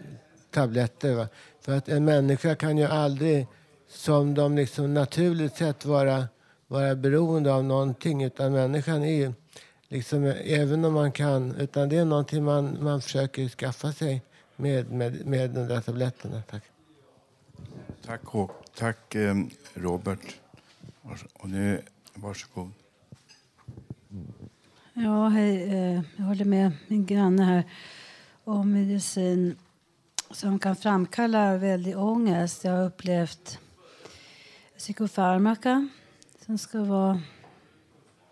[0.51, 1.13] tabletter.
[1.15, 1.27] Va?
[1.61, 3.47] För att en människa kan ju aldrig
[3.89, 6.27] som de liksom naturligt sett vara,
[6.67, 9.33] vara beroende av någonting utan människan är ju
[9.87, 14.21] liksom, även om man kan, utan det är någonting man, man försöker skaffa sig
[14.57, 16.41] med, med, med de där tabletterna.
[16.49, 16.63] Tack.
[18.05, 18.21] Tack.
[18.75, 19.35] Tack eh,
[19.73, 20.35] Robert.
[21.33, 21.81] Och nu,
[22.13, 22.71] varsågod.
[24.93, 25.63] Ja, hej.
[25.63, 27.63] eh, Jag håller med min granne här
[28.43, 29.55] om medicin
[30.31, 32.63] som kan framkalla väldig ångest.
[32.63, 33.59] Jag har upplevt
[34.77, 35.89] psykofarmaka
[36.45, 37.21] som ska vara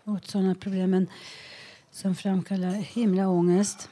[0.04, 1.06] mot sådana problem
[1.90, 3.88] som framkallar himla ångest.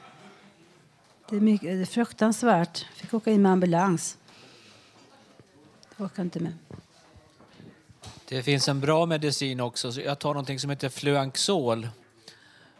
[1.29, 2.85] Det är, mycket, det är fruktansvärt.
[2.89, 4.17] Jag fick åka in med ambulans.
[5.97, 6.53] Jag orkar inte med.
[8.27, 9.91] Det finns en bra medicin också.
[9.91, 11.87] Så jag tar någonting som heter Fluanxol.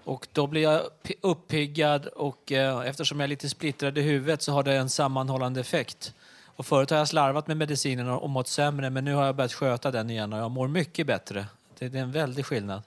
[0.03, 0.81] Och då blir jag
[1.21, 5.59] uppiggad och eh, eftersom jag är lite splittrad i huvudet så har det en sammanhållande
[5.59, 6.13] effekt.
[6.45, 9.53] Och förut har jag slarvat med medicinen och mått sämre men nu har jag börjat
[9.53, 11.45] sköta den igen och jag mår mycket bättre.
[11.77, 12.81] Det, det är en väldig skillnad.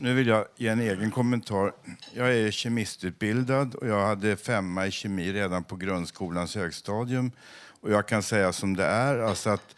[0.00, 1.72] Nu vill jag ge en egen kommentar.
[2.14, 7.30] Jag är kemistutbildad och jag hade femma i kemi redan på grundskolans högstadium.
[7.80, 9.76] Och jag kan säga som det är, alltså att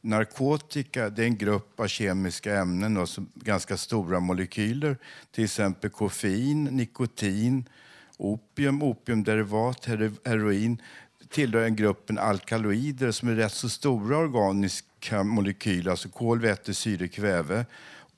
[0.00, 4.96] narkotika det är en grupp av kemiska ämnen, alltså ganska stora molekyler.
[5.30, 7.68] Till exempel koffein, nikotin,
[8.16, 9.86] opium, opiumderivat,
[10.24, 10.82] heroin
[11.28, 17.08] tillhör en gruppen alkaloider som är rätt så stora organiska molekyler, alltså kol, väte, syre,
[17.08, 17.66] kväve.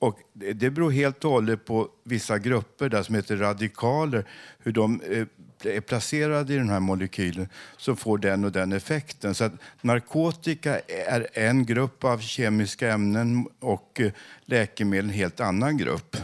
[0.03, 4.25] Och det beror helt och hållet på vissa grupper där som heter radikaler,
[4.59, 5.25] hur de eh,
[5.75, 9.35] är placerade i den här molekylen som får den och den effekten.
[9.35, 14.11] Så att narkotika är en grupp av kemiska ämnen och eh,
[14.45, 16.17] läkemedel en helt annan grupp.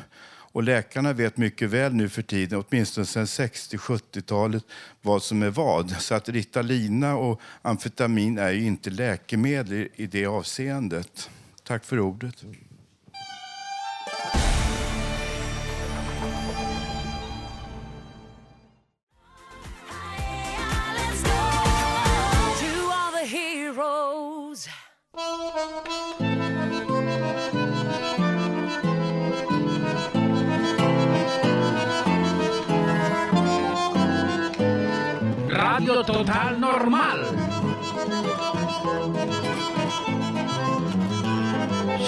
[0.51, 4.63] Och läkarna vet mycket väl nu för tiden, åtminstone sedan 60-70-talet,
[5.01, 5.91] vad som är vad.
[5.91, 11.29] Så att Ritalina och amfetamin är ju inte läkemedel i- i det avseendet.
[11.63, 12.43] Tack för ordet.
[23.79, 24.67] The heroes.
[35.51, 37.19] Radio Total Normal.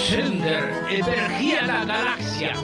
[0.08, 2.56] Sänder över hela galaxen.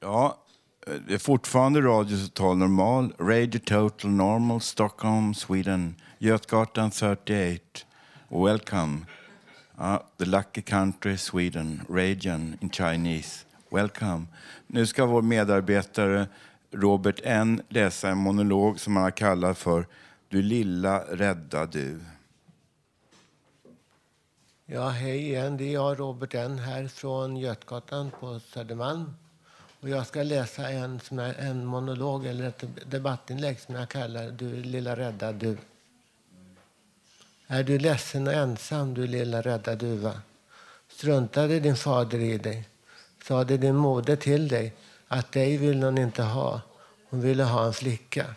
[0.00, 0.47] Ja,
[1.06, 3.12] det är fortfarande Radio Total Normal.
[3.18, 5.94] Radio Total Normal, Stockholm, Sweden.
[6.18, 7.62] Götgatan 38.
[8.28, 9.06] Welcome.
[9.80, 11.82] Uh, the lucky country, Sweden.
[11.88, 13.44] Region in Chinese.
[13.70, 14.26] Welcome.
[14.66, 16.26] Nu ska vår medarbetare
[16.70, 19.86] Robert N läsa en monolog som han har kallat för
[20.28, 22.00] Du lilla rädda du.
[24.66, 25.56] Ja, hej igen.
[25.56, 29.14] Det är jag, Robert N, här från Götgatan på Södermalm.
[29.80, 34.30] Och jag ska läsa en, som är, en monolog eller ett debattinlägg som jag kallar
[34.30, 35.56] Du lilla rädda du.
[37.46, 40.20] Är du ledsen och ensam, du lilla rädda duva?
[40.88, 42.68] Struntade din fader i dig?
[43.24, 44.72] Sade din moder till dig
[45.08, 46.60] att dig vill hon inte ha?
[47.10, 48.34] Hon ville ha en flicka.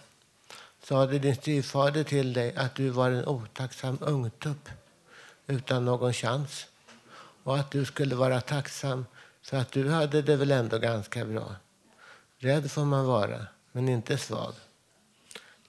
[0.84, 4.70] Sade din styvfader till dig att du var en otacksam ungtupp
[5.48, 6.68] utan någon chans
[7.44, 9.06] och att du skulle vara tacksam
[9.42, 11.56] så att du hade det väl ändå ganska bra.
[12.38, 14.54] Rädd får man vara, men inte svag.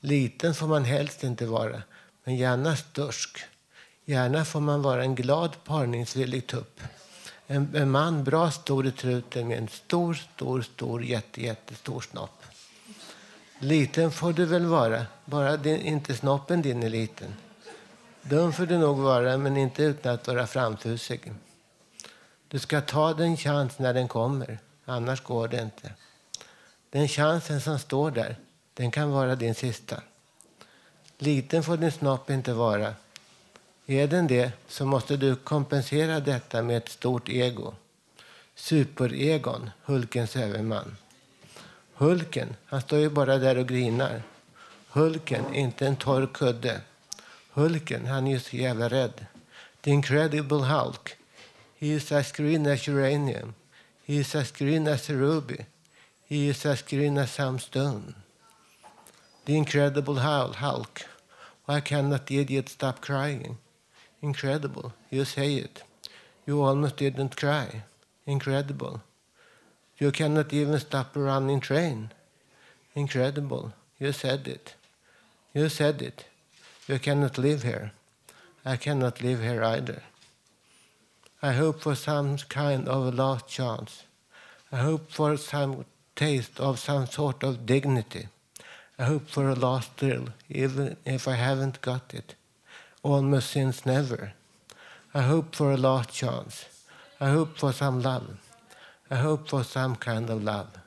[0.01, 1.83] Liten får man helst inte vara,
[2.25, 3.39] men gärna stursk.
[4.05, 6.81] Gärna får man vara en glad parningsvillig tupp.
[7.47, 12.43] En, en man bra stor i truten med en stor, stor, stor, jätte, jättestor snopp.
[13.59, 17.35] Liten får du väl vara, bara din, inte snoppen din är liten.
[18.23, 21.33] Dum får du nog vara, men inte utan att vara framfusig.
[22.53, 25.93] Du ska ta den chans när den kommer, annars går det inte.
[26.91, 28.37] Den chansen som står där,
[28.75, 30.03] den kan vara din sista.
[31.19, 32.95] Liten får din snopp inte vara.
[33.87, 37.75] Är den det så måste du kompensera detta med ett stort ego.
[38.55, 40.97] Superegon, Hulkens överman.
[41.95, 44.23] Hulken, han står ju bara där och grinar.
[44.89, 46.81] Hulken, inte en torr kudde.
[47.53, 49.27] Hulken, han är ju så jävla rädd.
[49.81, 51.17] The incredible Hulk.
[51.83, 53.57] He is as green as uranium.
[54.05, 55.67] He is as green as a ruby.
[56.25, 58.15] He is as green as some stone.
[59.47, 61.03] The incredible Hulk.
[61.65, 63.59] Why cannot the idiot stop crying?
[64.23, 64.93] Incredible.
[65.11, 65.83] You say it.
[66.47, 67.83] You almost didn't cry.
[68.27, 69.03] Incredible.
[69.99, 72.13] You cannot even stop a running train.
[72.95, 73.73] Incredible.
[73.99, 74.77] You said it.
[75.53, 76.27] You said it.
[76.87, 77.91] You cannot live here.
[78.65, 80.03] I cannot live here either.
[81.45, 84.05] I hope for some kind of a last chance.
[84.71, 85.85] I hope for some
[86.15, 88.29] taste of some sort of dignity.
[88.97, 92.37] I hope for a last thrill, even if I haven't got it.
[93.03, 94.35] Almost since never.
[95.13, 96.67] I hope for a last chance.
[97.21, 98.39] I hope for some love.
[99.11, 100.79] I hope for some kind of love.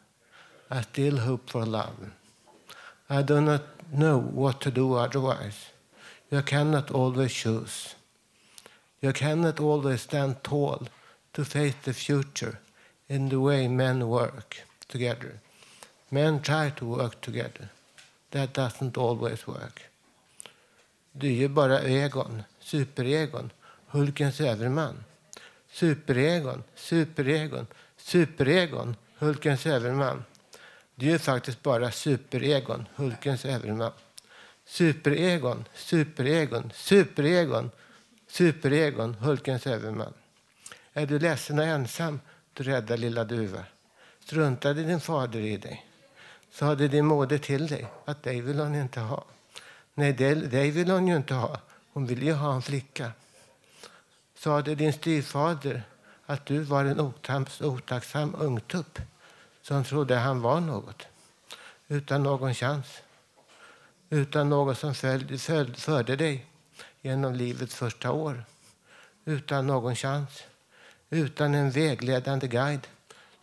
[0.72, 2.12] I still hope for love.
[3.10, 5.66] I do not know what to do otherwise.
[6.32, 7.95] You cannot always choose.
[9.02, 10.88] You cannot always stand tall
[11.34, 12.60] to face the future
[13.08, 15.40] in the way men work together.
[16.10, 17.70] Men try to work together.
[18.32, 19.82] That doesn't always work.
[21.12, 23.50] Du är ju bara Egon, superegon,
[23.88, 25.04] Hulkens överman.
[25.72, 27.68] Superegon, superegon,
[27.98, 30.24] superegon, Hulkens överman.
[30.96, 33.92] Du är ju faktiskt bara superegon, Hulkens överman.
[34.66, 37.72] Superegon, superegon, superegon,
[38.36, 40.14] superegon, Hulkens överman.
[40.94, 42.20] Är du ledsen och ensam,
[42.54, 43.64] du rädda lilla duva?
[44.20, 45.86] Struntade din fader i dig?
[46.52, 49.26] Sade din moder till dig att dig vill hon inte ha?
[49.94, 51.60] Nej, dig vill hon ju inte ha.
[51.94, 53.12] Hon vill ju ha en flicka.
[54.38, 55.84] Sade din styvfader
[56.26, 59.00] att du var en otams, otacksam ungtupp
[59.62, 61.08] som trodde han var något
[61.88, 63.02] utan någon chans
[64.10, 66.46] utan någon som följde, följde, förde dig
[67.06, 68.44] genom livets första år
[69.26, 70.44] utan någon chans
[71.10, 72.88] utan en vägledande guide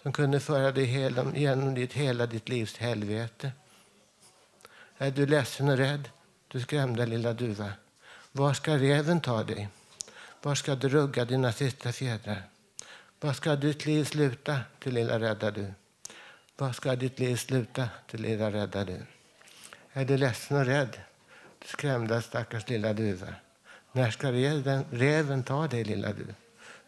[0.03, 3.53] som kunde föra dig hela, genom ditt, hela ditt livs helvete.
[4.99, 6.09] Är du ledsen och rädd,
[6.49, 7.73] du skrämda lilla duva?
[8.33, 9.69] Var ska reven ta dig?
[10.43, 12.43] Var ska du rugga dina sista fjädrar?
[13.21, 15.73] Var ska ditt liv sluta, du lilla rädda du?
[16.57, 19.03] Var ska ditt liv sluta, du lilla rädda du?
[19.93, 21.01] Är du ledsen och rädd,
[21.59, 23.35] du skrämda stackars lilla duva?
[23.93, 24.33] När ska
[24.91, 26.27] räven ta dig, lilla du?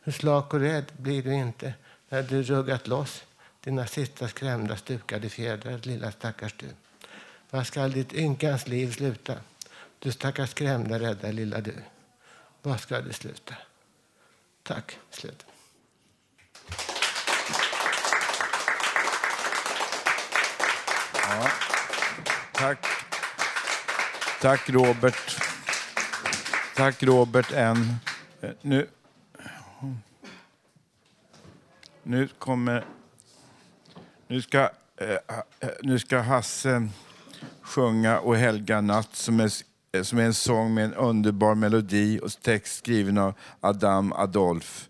[0.03, 1.75] Hur slak och rädd blir du inte
[2.09, 3.25] när du ruggat loss
[3.61, 6.67] dina sista skrämda stukade fjädrar, lilla stackars du?
[7.51, 9.35] Var skall ditt ynkans liv sluta?
[9.99, 11.75] Du stackars skrämda, rädda lilla du.
[12.63, 13.55] Var ska det sluta?
[14.63, 14.99] Tack.
[15.11, 15.47] Slut.
[21.15, 21.51] Ja.
[22.53, 22.87] Tack.
[24.41, 25.54] Tack, Robert.
[26.77, 27.95] Tack Robert N.
[28.41, 28.87] Eh, nu,
[32.03, 32.85] nu kommer...
[34.29, 34.59] Nu ska,
[34.97, 35.11] eh,
[35.61, 36.89] eh, nu ska Hasse
[37.63, 39.53] sjunga Och helga natt som är,
[40.03, 44.89] som är en sång med en underbar melodi och text skriven av Adam Adolf.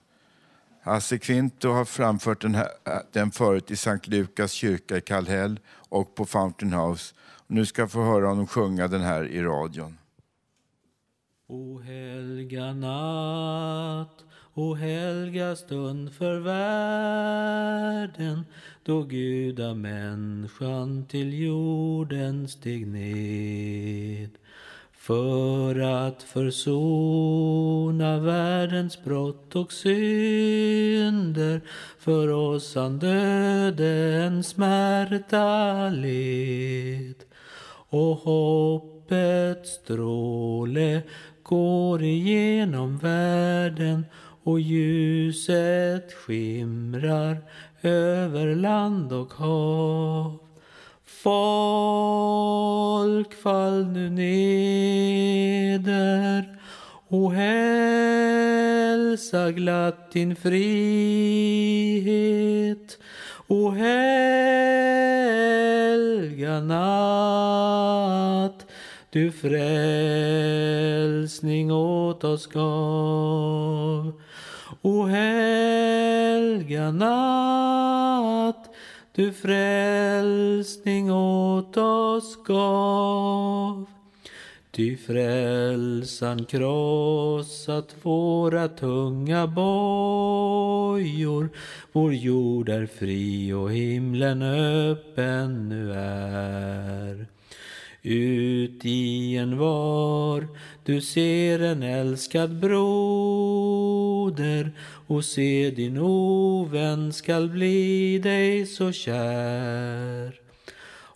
[0.83, 2.69] Hasse Kvinto har framfört den, här,
[3.13, 7.15] den förut i Sankt Lukas kyrka i Kallhäll och på Fountain House.
[7.47, 9.99] Nu ska jag få höra honom sjunga den här i radion.
[11.55, 14.25] O helga natt,
[14.55, 18.45] o helga stund för världen
[18.83, 24.31] då gudamänniskan till jorden steg ned
[24.93, 31.61] för att försona världens brott och synder
[31.99, 37.25] för oss han dödens smärta led.
[37.89, 41.03] Och hoppets stråle
[41.45, 44.07] går igenom världen
[44.43, 47.37] och ljuset skimrar
[47.83, 50.39] över land och hav.
[51.05, 51.35] Folk,
[53.43, 55.85] fall nu neder
[57.09, 58.65] och hälsa
[59.51, 61.75] glatt din frihet.
[63.47, 64.65] O helga
[66.61, 67.55] natt,
[69.11, 69.33] du
[71.25, 74.13] frälsning åt oss gav.
[74.83, 78.75] O helga natt,
[79.15, 83.87] du frälsning åt oss gav.
[84.71, 90.39] Ty frälsan krossat våra tunga bojor
[91.93, 97.27] Vår jord är fri och himlen öppen nu är
[98.07, 100.49] ut i en var
[100.85, 103.93] du ser en älskad broder
[105.07, 110.41] och se din ovän skall bli dig så kär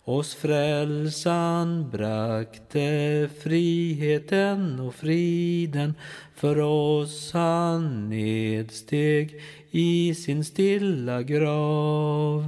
[0.09, 5.95] oss frälsan brakte friheten och friden
[6.35, 12.47] för oss han nedsteg i sin stilla grav.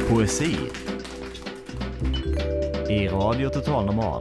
[0.09, 0.55] Poesi
[2.89, 4.16] i Radio Total Normal.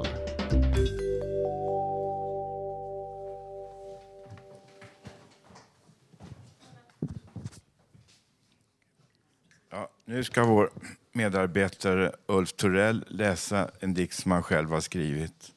[10.08, 10.70] Nu ska vår
[11.12, 15.52] medarbetare Ulf Torell läsa en dikt som han själv har skrivit.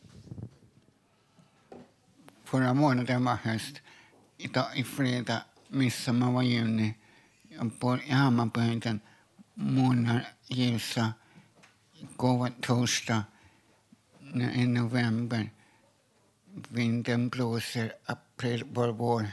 [2.43, 3.81] Förra månaden var höst.
[4.37, 6.95] Idag är fredag, midsommar var juni.
[7.49, 8.99] Jag bor i Hammarbyhöjden.
[9.53, 11.13] Månar ljusa.
[11.93, 13.23] Igår var torsdag.
[14.19, 15.49] Nu är november.
[16.69, 17.93] Vinden blåser.
[18.05, 19.27] April var vår.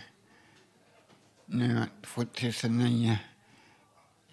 [1.46, 3.18] Nu är 2009.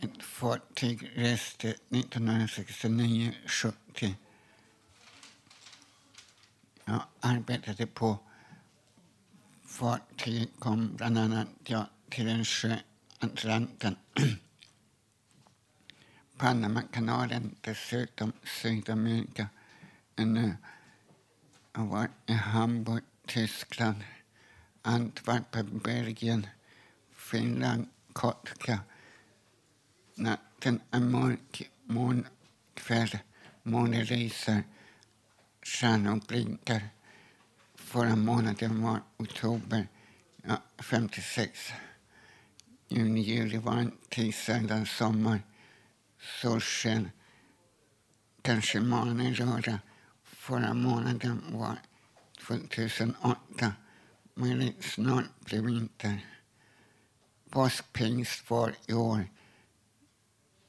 [0.04, 4.14] Ett fartyg reste 1969-70.
[6.86, 8.20] Jag arbetade på
[9.66, 12.78] fartyg kom bland annat ja, till en sjö,
[13.20, 13.96] Atlanten.
[16.38, 19.48] Panamakanalen, dessutom Sydamerika.
[20.16, 20.54] En ö.
[21.74, 24.04] Jag var i Hamburg, Tyskland,
[24.82, 26.48] Antwerpen, Belgien,
[27.12, 28.80] Finland, Kotka.
[30.16, 33.18] Natten är mörk, månkväll,
[33.64, 34.64] månen lyser,
[35.62, 36.90] stjärnor blinkar.
[37.76, 39.88] Förra månaden var oktober
[40.44, 41.74] ja, 56.
[42.88, 45.42] Juni, juli var en tidseldad sommar.
[46.42, 47.10] Solsken,
[48.42, 49.80] kanske månen röra.
[50.24, 51.78] Förra månaden var
[52.48, 53.74] 2008.
[54.34, 56.26] Men snart blir vinter.
[57.50, 59.28] påskpingst var i år.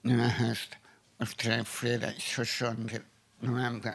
[0.06, 0.70] Nu är höst
[1.20, 2.66] och tre fredag 27
[3.40, 3.94] november.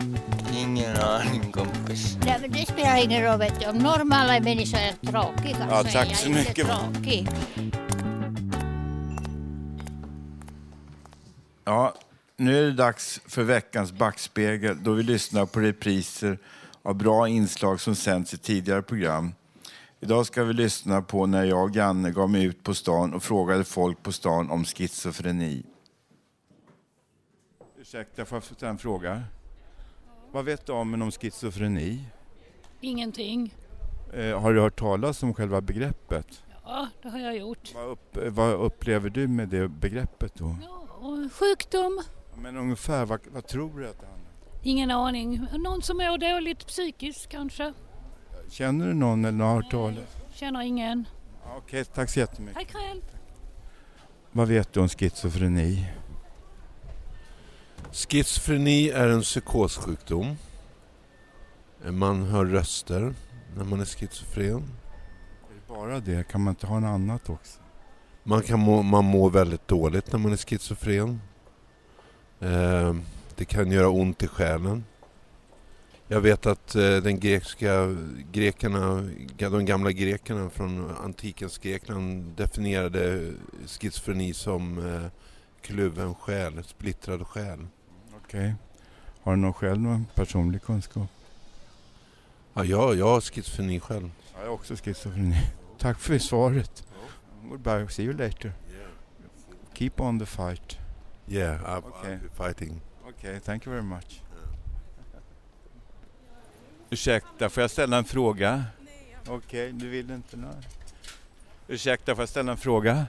[0.81, 2.17] Ingen aning kompis.
[2.25, 3.65] Nej, men det spelar ingen roll vet du.
[3.67, 6.67] Om normala människor är tråkiga Ja, så tack är jag så inte mycket.
[6.67, 7.27] tråkig.
[11.63, 11.93] Ja,
[12.37, 16.37] nu är det dags för veckans backspegel då vi lyssnar på repriser
[16.83, 19.33] av bra inslag som sänds i tidigare program.
[19.99, 23.23] Idag ska vi lyssna på när jag och Janne gav mig ut på stan och
[23.23, 25.63] frågade folk på stan om schizofreni.
[27.81, 29.23] Ursäkta, får jag ställa en fråga?
[30.31, 31.99] Vad vet du om om schizofreni?
[32.81, 33.55] Ingenting.
[34.13, 36.43] Eh, har du hört talas om själva begreppet?
[36.65, 37.71] Ja, det har jag gjort.
[37.75, 40.55] Vad, upp, eh, vad upplever du med det begreppet då?
[40.99, 42.03] Och sjukdom?
[42.35, 44.31] Men ungefär, vad, vad tror du att det handlar
[44.63, 45.47] Ingen aning.
[45.57, 47.65] Någon som mår dåligt psykiskt kanske?
[47.65, 47.73] om?
[48.49, 50.17] Känner du någon eller har hört talas?
[50.33, 51.05] Känner ingen.
[51.43, 52.55] Ja, Okej, tack så jättemycket.
[52.55, 53.01] Tack själv.
[54.31, 55.85] Vad vet du om schizofreni?
[57.93, 60.35] Schizofreni är en psykossjukdom.
[61.89, 63.13] Man hör röster
[63.55, 64.63] när man är schizofren.
[65.49, 66.27] Är det bara det?
[66.27, 67.59] Kan man inte ha något annat också?
[68.23, 71.21] Man, kan må, man mår väldigt dåligt när man är schizofren.
[72.39, 72.95] Eh,
[73.35, 74.83] det kan göra ont i själen.
[76.07, 77.95] Jag vet att eh, den grekiska,
[78.31, 83.33] grekerna, de gamla grekerna från antikens Grekland definierade
[83.67, 85.07] schizofreni som eh,
[85.61, 87.67] kluven själ, splittrad själ.
[88.31, 88.55] Okej.
[89.23, 91.07] Har du någon själv någon personlig kunskap?
[92.53, 94.11] Ja, jag, jag har schizofreni själv.
[94.33, 95.35] Ja, jag har också schizofreni.
[95.77, 96.87] Tack för svaret.
[97.43, 98.53] Goodbye, see you later.
[99.73, 100.77] Keep on the fight.
[101.27, 102.13] Yeah, I'll, Okay.
[102.15, 102.81] I'll be fighting.
[103.09, 104.21] Okej, thank you very much.
[106.89, 108.65] Ursäkta, får jag ställa en fråga?
[109.27, 110.37] Okej, du vill inte?
[110.37, 110.49] Nej.
[111.67, 113.05] Ursäkta, får jag ställa en fråga?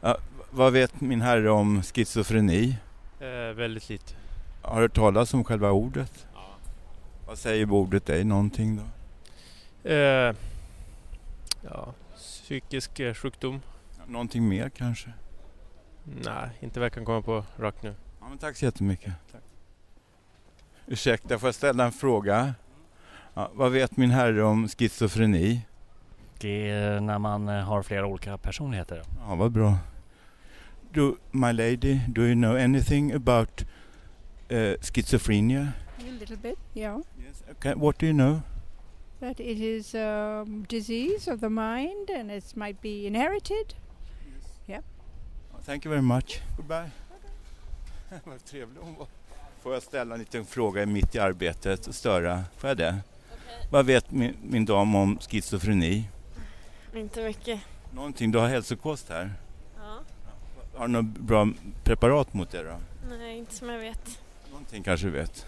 [0.00, 0.18] Ja,
[0.50, 2.76] vad vet min herre om schizofreni?
[3.20, 4.17] Eh, väldigt lite.
[4.68, 6.26] Har du hört talas om själva ordet?
[7.26, 8.82] Vad säger ordet dig någonting då?
[9.90, 10.34] Eh,
[11.62, 13.60] ja, psykisk eh, sjukdom.
[14.06, 15.10] Någonting mer kanske?
[16.04, 17.94] Nej, inte vad jag kan komma på rakt nu.
[18.20, 19.12] Ja, men tack så jättemycket.
[19.32, 19.42] Tack.
[20.86, 22.54] Ursäkta, får jag ställa en fråga?
[23.34, 25.66] Ja, vad vet min herre om schizofreni?
[26.38, 29.02] Det är när man eh, har flera olika personligheter.
[29.28, 29.76] Ja, vad bra.
[30.92, 33.64] Do, my lady, do you know anything about
[34.50, 35.72] uh, schizophrenia?
[35.98, 37.00] A little bit, yeah.
[37.50, 38.42] Okay, what do you know?
[39.20, 43.74] That it is a disease of the mind and it might be inherited.
[44.66, 44.82] Yeah.
[45.64, 46.40] Thank you very much.
[46.56, 46.90] Goodbye.
[48.24, 49.06] Vad trevlig hon var.
[49.62, 52.44] Får jag ställa en liten fråga mitt i arbetet och störa?
[52.56, 52.98] Får jag det?
[53.70, 56.08] Vad vet min, min dam om schizofreni?
[56.94, 57.60] Inte mycket.
[57.94, 59.32] Någonting, du har hälsokost här.
[59.76, 59.98] Ja.
[60.74, 61.48] Har du något bra
[61.84, 62.76] preparat mot det då?
[63.08, 64.20] Nej, inte som jag vet.
[64.58, 65.46] Någonting kanske du vet?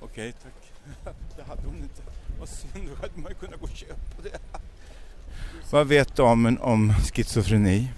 [0.00, 1.14] Okej, tack.
[1.36, 2.02] Det hade hon inte.
[2.38, 4.38] Vad synd, då hade man ju kunnat gå och köpa det.
[5.70, 7.88] Vad vet damen om schizofreni?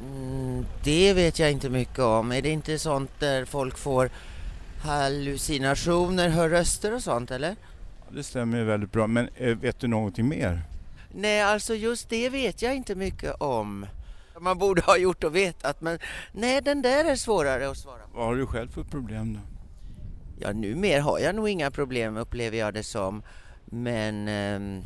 [0.00, 2.32] Mm, det vet jag inte mycket om.
[2.32, 4.10] Är det inte sånt där folk får
[4.82, 7.56] hallucinationer, hör röster och sånt eller?
[8.00, 10.62] Ja, Det stämmer ju väldigt bra, men eh, vet du någonting mer?
[11.14, 13.86] Nej, alltså just det vet jag inte mycket om.
[14.40, 15.98] Man borde ha gjort och vetat, men
[16.32, 18.18] nej, den där är svårare att svara på.
[18.18, 19.57] Vad har du själv för problem då?
[20.40, 23.22] Ja, numera har jag nog inga problem upplever jag det som.
[23.64, 24.82] Men ehm,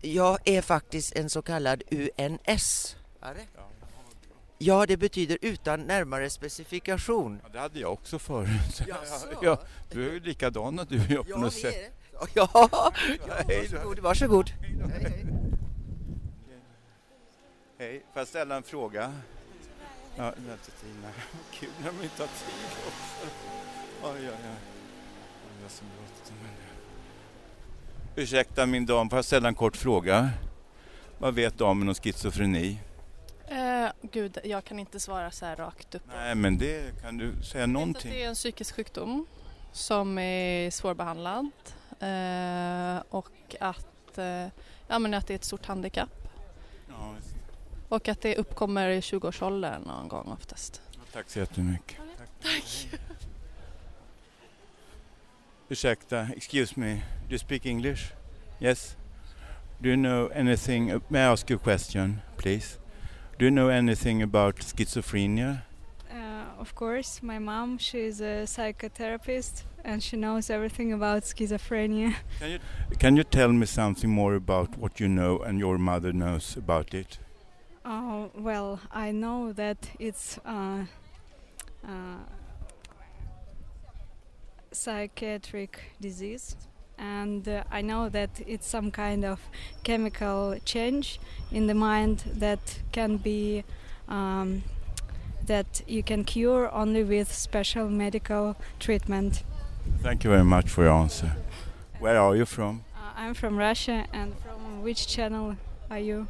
[0.00, 2.96] jag är faktiskt en så kallad UNS.
[4.58, 7.40] Ja, det betyder utan närmare specifikation.
[7.42, 8.82] Ja, det hade jag också förut.
[8.86, 9.26] Jaså?
[9.42, 11.74] ja, du är ju likadana du och jag på något sätt.
[11.74, 11.90] är det.
[12.34, 12.90] Ja, ja,
[13.46, 14.50] varsågod, varsågod.
[17.78, 19.12] Hej, får jag ställa en fråga?
[20.16, 20.94] Ja, väntetid.
[21.02, 23.26] Nej, vad kul när de inte har tid också.
[24.02, 24.81] Oj, oj, oj.
[25.72, 26.36] Har så bråttom.
[26.42, 30.30] men- Ursäkta min dam, får jag ställa en kort fråga?
[31.18, 32.78] Vad vet du om schizofreni?
[33.48, 36.02] Eh, gud, jag kan inte svara så här rakt upp.
[36.16, 38.10] Nej, men det kan du säga Jag vet att någonting.
[38.12, 39.26] det är en psykisk sjukdom
[39.72, 41.50] som är svårbehandlad
[42.00, 44.46] eh, och att, eh,
[44.88, 46.28] ja, men att det är ett stort handikapp.
[46.88, 47.14] Ja,
[47.88, 50.82] Och att det uppkommer i 20-årsåldern någon gång oftast.
[51.12, 51.96] Tack så jättemycket.
[52.42, 52.88] Tack.
[55.72, 58.12] Ursäkta, excuse me, do you speak English?
[58.60, 58.94] Yes?
[59.80, 62.78] Do you know anything, may I ask you a question, please?
[63.38, 65.62] Do you know anything about schizophrenia?
[66.10, 72.16] Uh, of course, my mom, she's a psychotherapist and she knows everything about schizophrenia.
[72.38, 72.58] Can you,
[72.98, 76.92] can you tell me something more about what you know and your mother knows about
[76.92, 77.18] it?
[77.82, 80.84] Oh, well, I know that it's uh,
[81.88, 82.18] uh,
[84.72, 86.56] psychiatric disease
[86.98, 89.40] and uh, I know that it's some kind of
[89.82, 91.18] chemical change
[91.50, 93.64] in the mind that can be
[94.08, 94.62] um,
[95.46, 99.42] that you can cure only with special medical treatment.
[100.00, 101.32] Thank you very much for your answer.
[101.98, 102.84] Where are you from?
[102.96, 105.56] Uh, I'm from Russia and from which channel
[105.90, 106.28] are you?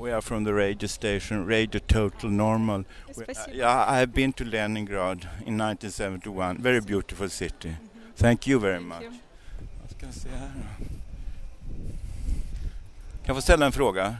[0.00, 2.84] We are from the radio station, Radio Total Normal.
[3.16, 7.68] We, uh, I have been to Leningrad in 1971, very beautiful city.
[7.68, 8.12] Mm-hmm.
[8.16, 9.02] Thank you very Thank much.
[9.02, 9.12] You.
[10.00, 10.50] Jag se här.
[13.12, 14.16] Kan jag få ställa en fråga?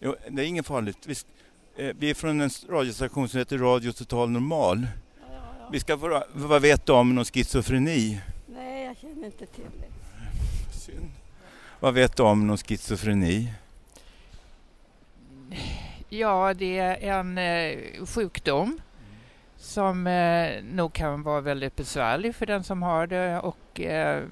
[0.00, 1.06] Jo, det är inget farligt.
[1.06, 1.26] Visst,
[1.76, 4.86] eh, vi är från en radiostation som heter Radio Total Normal.
[5.72, 8.20] Vi ska få, vad vet du om någon schizofreni?
[8.46, 10.78] Nej, jag känner inte till det.
[10.78, 11.10] Synd.
[11.80, 13.52] Vad vet du om någon schizofreni?
[16.08, 18.80] Ja, det är en eh, sjukdom
[19.56, 24.24] som eh, nog kan vara väldigt besvärlig för den som har det och eh,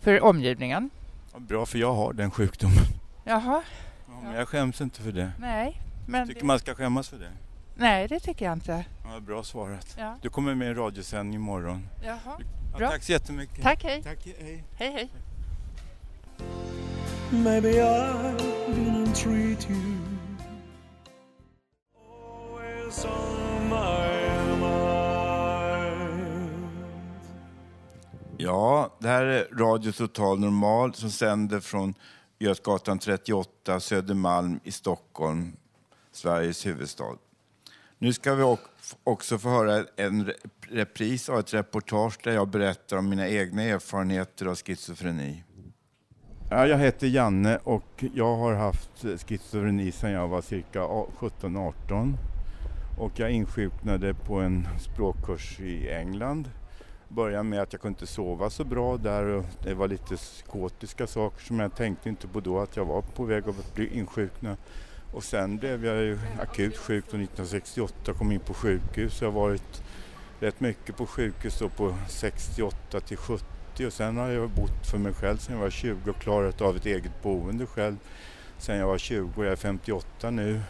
[0.00, 0.90] för omgivningen.
[1.36, 2.84] Bra, för jag har den sjukdomen.
[3.24, 3.62] Jaha,
[4.08, 5.32] Ja, men jag skäms inte för det.
[5.38, 5.80] nej.
[6.06, 7.30] Men Tycker det, man ska skämmas för det?
[7.74, 8.84] nej, det tycker jag inte.
[9.04, 9.96] Ja, bra svarat.
[9.98, 10.16] Ja.
[10.22, 11.88] Du kommer med i en radiosändning imorgon.
[12.04, 12.18] Jaha,
[12.72, 12.90] Ja, bra.
[12.90, 13.62] tack så jättemycket.
[13.62, 14.02] Tack, hej.
[14.02, 14.64] Tack, hej.
[14.76, 15.10] Hej, hej.
[17.30, 18.34] Maybe I
[18.68, 19.78] didn't treat you
[28.36, 31.94] Ja, det här är Radio Total Normal som sänder från
[32.38, 35.52] Götgatan 38, Södermalm i Stockholm,
[36.12, 37.16] Sveriges huvudstad.
[37.98, 42.48] Nu ska vi ock- också få höra en re- repris av ett reportage där jag
[42.48, 45.44] berättar om mina egna erfarenheter av schizofreni.
[46.50, 48.90] Ja, jag heter Janne och jag har haft
[49.28, 52.14] schizofreni sedan jag var cirka 17-18.
[52.96, 56.50] Och jag insjuknade på en språkkurs i England.
[57.08, 61.06] Började med att jag kunde inte sova så bra där och det var lite psykotiska
[61.06, 64.56] saker som jag tänkte inte på då att jag var på väg att bli insjukna.
[65.12, 69.20] Och sen blev jag ju akut sjuk 1968 och kom in på sjukhus.
[69.20, 69.82] Jag har varit
[70.40, 74.98] rätt mycket på sjukhus då på 68 till 70 och sen har jag bott för
[74.98, 77.96] mig själv sedan jag var 20 och klarat av ett eget boende själv
[78.58, 80.60] sen jag var 20 och jag är 58 nu.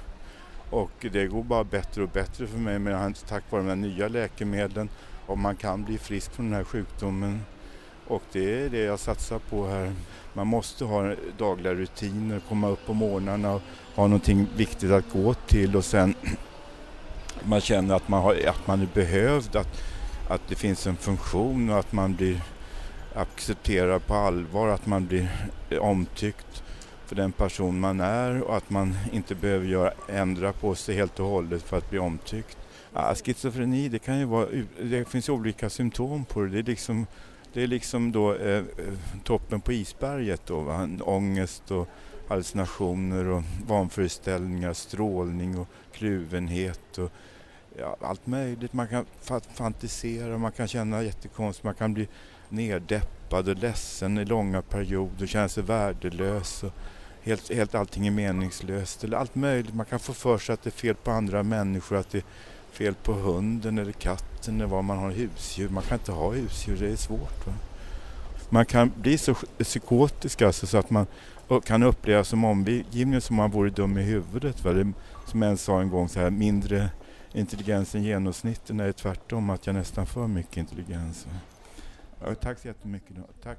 [0.71, 4.09] Och det går bara bättre och bättre för mig men tack vare de här nya
[4.09, 4.89] läkemedlen
[5.27, 7.43] och man kan bli frisk från den här sjukdomen.
[8.07, 9.93] Och det är det jag satsar på här.
[10.33, 13.63] Man måste ha dagliga rutiner, komma upp på morgnarna och
[13.95, 16.15] ha någonting viktigt att gå till och sen
[17.43, 19.83] man känner att man, har, att man är behövd, att,
[20.29, 22.41] att det finns en funktion och att man blir
[23.15, 25.29] accepterad på allvar, att man blir
[25.81, 26.63] omtyckt
[27.11, 31.21] för den person man är och att man inte behöver göra, ändra på sig helt
[31.21, 32.59] och hållet för att bli omtyckt.
[32.95, 34.47] Ja, schizofreni, det kan ju vara,
[34.83, 36.49] det finns olika symptom på det.
[36.49, 37.07] Det är liksom,
[37.53, 38.65] det är liksom då eh,
[39.25, 40.89] toppen på isberget då, va?
[41.01, 41.89] ångest och
[42.29, 47.13] hallucinationer och vanföreställningar, strålning och kluvenhet och
[47.79, 48.73] ja, allt möjligt.
[48.73, 52.09] Man kan fa- fantisera, man kan känna jättekonstigt, man kan bli
[52.49, 56.73] neddeppad och ledsen i långa perioder, känna sig värdelös och
[57.23, 59.75] helt, helt allting är meningslöst eller allt möjligt.
[59.75, 62.25] Man kan få för sig att det är fel på andra människor, att det är
[62.73, 65.69] fel på hunden eller katten eller vad man har husdjur.
[65.69, 67.47] Man kan inte ha husdjur, det är svårt.
[67.47, 67.53] Va?
[68.49, 71.07] Man kan bli så psykotisk alltså, så att man
[71.65, 74.65] kan uppleva som omgivningen som man vore dum i huvudet.
[74.65, 74.73] Va?
[74.73, 74.93] Det,
[75.27, 76.91] som en sa en gång, så här, mindre
[77.33, 78.77] intelligens än genomsnittet.
[78.77, 81.27] Nej, tvärtom, att jag nästan för mycket intelligens.
[82.25, 83.17] Ja, tack så jättemycket.
[83.17, 83.23] Då.
[83.43, 83.59] Tack.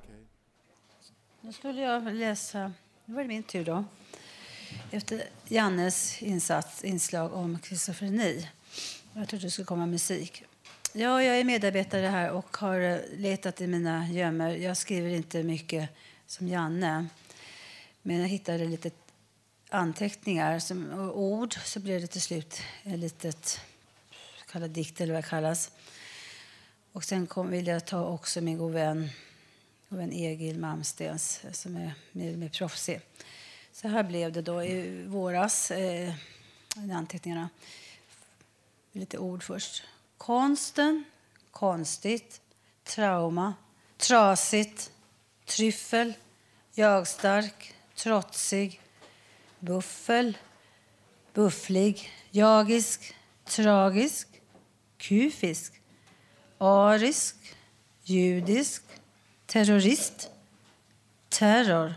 [1.42, 2.72] Nu skulle jag läsa,
[3.06, 3.84] nu var det min tur då.
[4.92, 8.48] Efter Jannes insats, inslag om schizofreni.
[9.14, 10.44] Jag trodde det skulle komma musik.
[10.94, 14.50] Ja, jag är medarbetare här och har eh, letat i mina gömmor.
[14.50, 15.90] Jag skriver inte mycket
[16.26, 17.08] som Janne.
[18.02, 18.92] Men jag hittade lite
[19.70, 23.62] anteckningar som, och ord så blev det till slut en litet
[24.52, 25.72] kallad dikt eller vad det kallas.
[26.92, 29.10] Och sen kom, vill jag ta också min god vän,
[29.92, 33.02] av en Egil Malmstens eh, som är mer, mer proffsig.
[33.72, 36.14] Så här blev det då i våras, eh,
[36.88, 37.50] i anteckningarna.
[38.92, 39.84] Lite ord först.
[40.18, 41.04] Konsten,
[41.52, 42.42] konstigt,
[42.84, 43.54] trauma,
[43.98, 44.92] trasigt,
[45.46, 46.14] tryffel,
[46.74, 48.82] jagstark, trotsig,
[49.60, 50.38] buffel,
[51.34, 54.28] bufflig, jagisk, tragisk,
[54.98, 55.82] kufisk,
[56.58, 57.36] arisk,
[58.04, 58.84] judisk,
[59.52, 60.30] terrorist,
[61.30, 61.94] terror.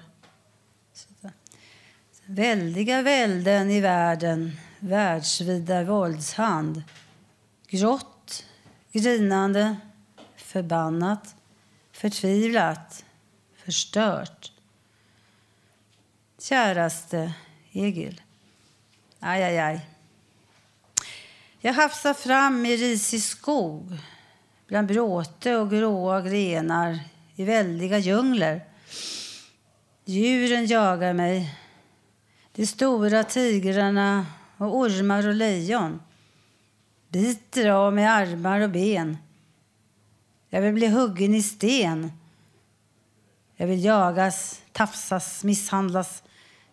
[2.26, 6.82] Väldiga välden i världen, världsvida våldshand.
[7.66, 8.46] Grått,
[8.92, 9.76] grinande,
[10.36, 11.34] förbannat,
[11.92, 13.04] förtvivlat,
[13.56, 14.52] förstört.
[16.38, 17.34] Käraste
[17.72, 18.22] Egil.
[19.20, 19.86] Aj, aj, aj.
[21.60, 23.98] Jag hafsar fram i risig skog
[24.66, 28.64] bland bråte och gråa grenar i väldiga djungler.
[30.04, 31.58] Djuren jagar mig.
[32.52, 34.26] De stora tigrarna
[34.56, 36.00] och ormar och lejon
[37.14, 39.16] biter av mig armar och ben.
[40.48, 42.12] Jag vill bli huggen i sten.
[43.56, 46.22] Jag vill jagas, tafsas, misshandlas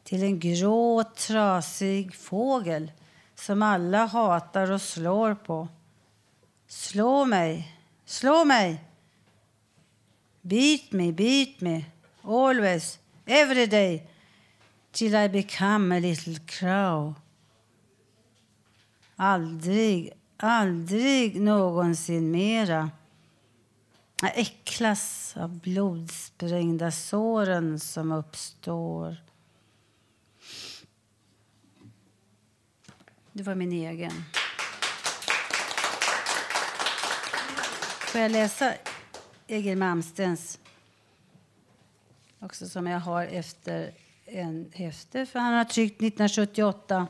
[0.04, 2.92] till en grå, trasig fågel
[3.36, 5.68] som alla hatar och slår på.
[6.68, 8.84] Slå mig, slå mig.
[10.42, 11.86] Beat me, beat me,
[12.24, 14.08] always, every day,
[14.92, 17.16] till I become a little crow.
[19.16, 22.92] Aldrig, aldrig någonsin mera.
[24.22, 29.18] Jag äcklas av blodsprängda såren som uppstår.
[33.32, 34.24] Det var min egen.
[38.00, 38.74] Får jag läsa
[39.52, 40.60] Egil Malmstens
[42.40, 43.92] också som jag har efter
[44.26, 47.08] en häfte, för han har tryckt 1978.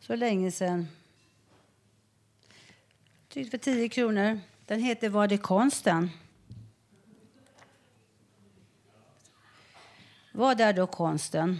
[0.00, 0.88] Så länge sedan.
[3.28, 4.40] Tryckt för 10 kronor.
[4.66, 6.10] Den heter Var det konsten?
[10.32, 11.58] Vad är då konsten?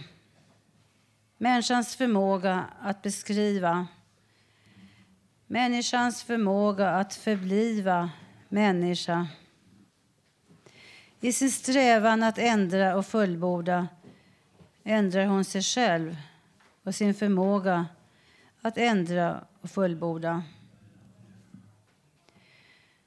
[1.37, 3.87] Människans förmåga att beskriva.
[5.47, 8.09] Människans förmåga att förbliva
[8.53, 9.27] människa.
[11.21, 13.87] I sin strävan att ändra och fullborda
[14.83, 16.17] ändrar hon sig själv
[16.83, 17.85] och sin förmåga
[18.61, 20.43] att ändra och fullborda.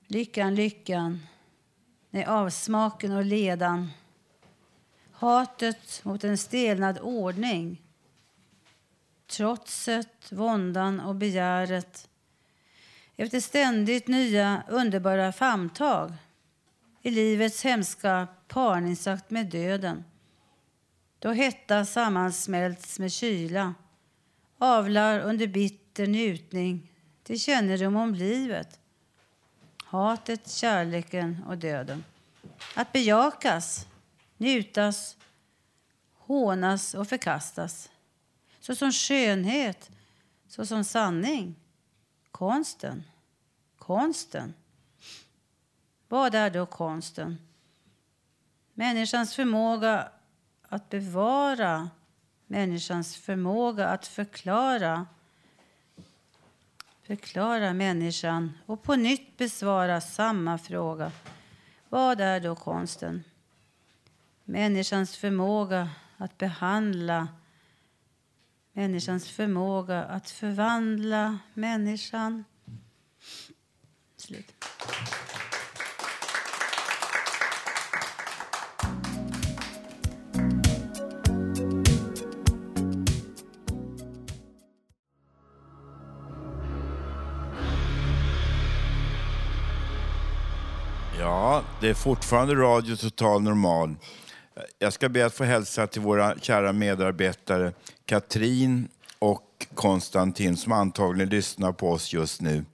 [0.06, 1.26] Lyckan, lyckan,
[2.10, 3.90] nej, avsmaken och ledan.
[5.10, 7.82] Hatet mot en stelnad ordning.
[9.26, 12.08] Trotset, våndan och begäret.
[13.16, 16.12] Efter ständigt nya underbara famntag
[17.02, 20.04] i livets hemska parningsakt med döden.
[21.18, 23.74] Då hetta sammansmälts med kyla
[24.58, 26.92] avlar under bitter njutning
[27.22, 28.80] till kännedom om livet
[29.86, 32.04] hatet, kärleken och döden.
[32.74, 33.86] Att bejakas,
[34.36, 35.16] njutas,
[36.14, 37.90] hånas och förkastas.
[38.60, 39.90] Såsom skönhet,
[40.48, 41.54] såsom sanning.
[42.36, 43.04] Konsten.
[43.78, 44.54] Konsten.
[46.08, 47.38] Vad är då konsten?
[48.74, 50.08] Människans förmåga
[50.68, 51.90] att bevara,
[52.46, 55.06] människans förmåga att förklara
[57.02, 61.12] förklara människan och på nytt besvara samma fråga.
[61.88, 63.24] Vad är då konsten?
[64.44, 67.28] Människans förmåga att behandla,
[68.76, 72.44] människans förmåga att förvandla människan.
[74.16, 74.52] Slut.
[91.18, 93.96] Ja, det är fortfarande Radio Total Normal.
[94.78, 97.72] Jag ska be att få hälsa till våra kära medarbetare
[98.06, 98.88] Katrin
[99.18, 102.64] och Konstantin som antagligen lyssnar på oss just nu.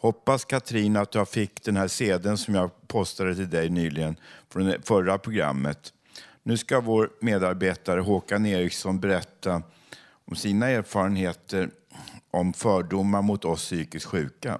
[0.00, 4.16] Hoppas Katrin att jag fick den här sedeln som jag postade till dig nyligen
[4.50, 5.92] från det förra programmet.
[6.42, 9.62] Nu ska vår medarbetare Håkan Eriksson berätta
[10.24, 11.70] om sina erfarenheter
[12.30, 14.58] om fördomar mot oss psykiskt sjuka.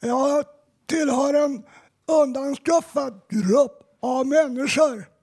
[0.00, 0.44] Jag
[0.86, 1.62] tillhör en
[2.06, 5.15] undanskuffad grupp av människor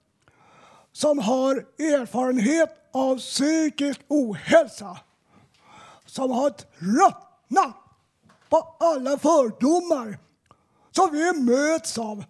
[0.94, 4.98] som har erfarenhet av psykisk ohälsa.
[6.06, 7.76] Som har tröttnat
[8.48, 10.18] på alla fördomar
[10.90, 12.24] som vi möts av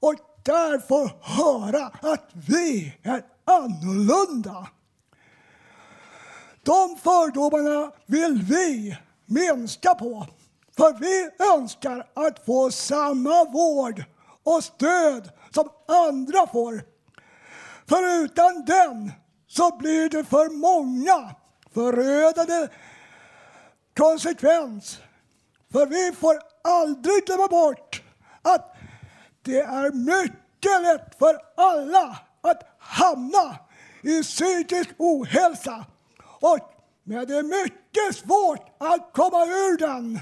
[0.00, 4.66] och där får höra att vi är annorlunda.
[6.62, 8.96] De fördomarna vill vi
[9.26, 10.26] minska på.
[10.76, 14.04] För vi önskar att få samma vård
[14.42, 16.89] och stöd som andra får.
[17.90, 19.12] För utan den
[19.46, 21.34] så blir det för många
[21.74, 22.68] förödande
[23.96, 24.98] konsekvens.
[25.72, 28.02] För vi får aldrig glömma bort
[28.42, 28.76] att
[29.42, 33.58] det är mycket lätt för alla att hamna
[34.02, 35.84] i psykisk ohälsa
[36.40, 36.58] och
[37.04, 40.20] men det är mycket svårt att komma ur den.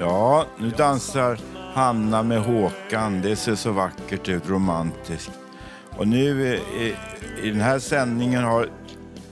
[0.00, 1.38] Ja, nu dansar
[1.74, 3.22] Hanna med Håkan.
[3.22, 5.30] Det ser så vackert ut, romantiskt.
[5.96, 6.94] Och nu i,
[7.42, 8.68] i den här sändningen har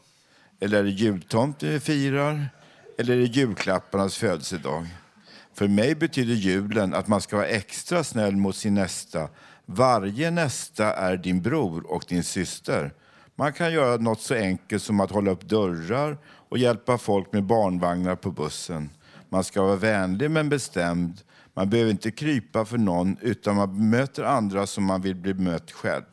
[0.59, 2.49] Eller är det jultomten vi firar?
[2.97, 4.88] Eller är det julklapparnas födelsedag?
[5.53, 9.29] För mig betyder julen att man ska vara extra snäll mot sin nästa.
[9.65, 12.93] Varje nästa är din bror och din syster.
[13.35, 16.17] Man kan göra något så enkelt som att hålla upp dörrar
[16.49, 18.89] och hjälpa folk med barnvagnar på bussen.
[19.29, 21.21] Man ska vara vänlig men bestämd.
[21.53, 25.71] Man behöver inte krypa för någon utan man bemöter andra som man vill bli bemött
[25.71, 26.03] själv.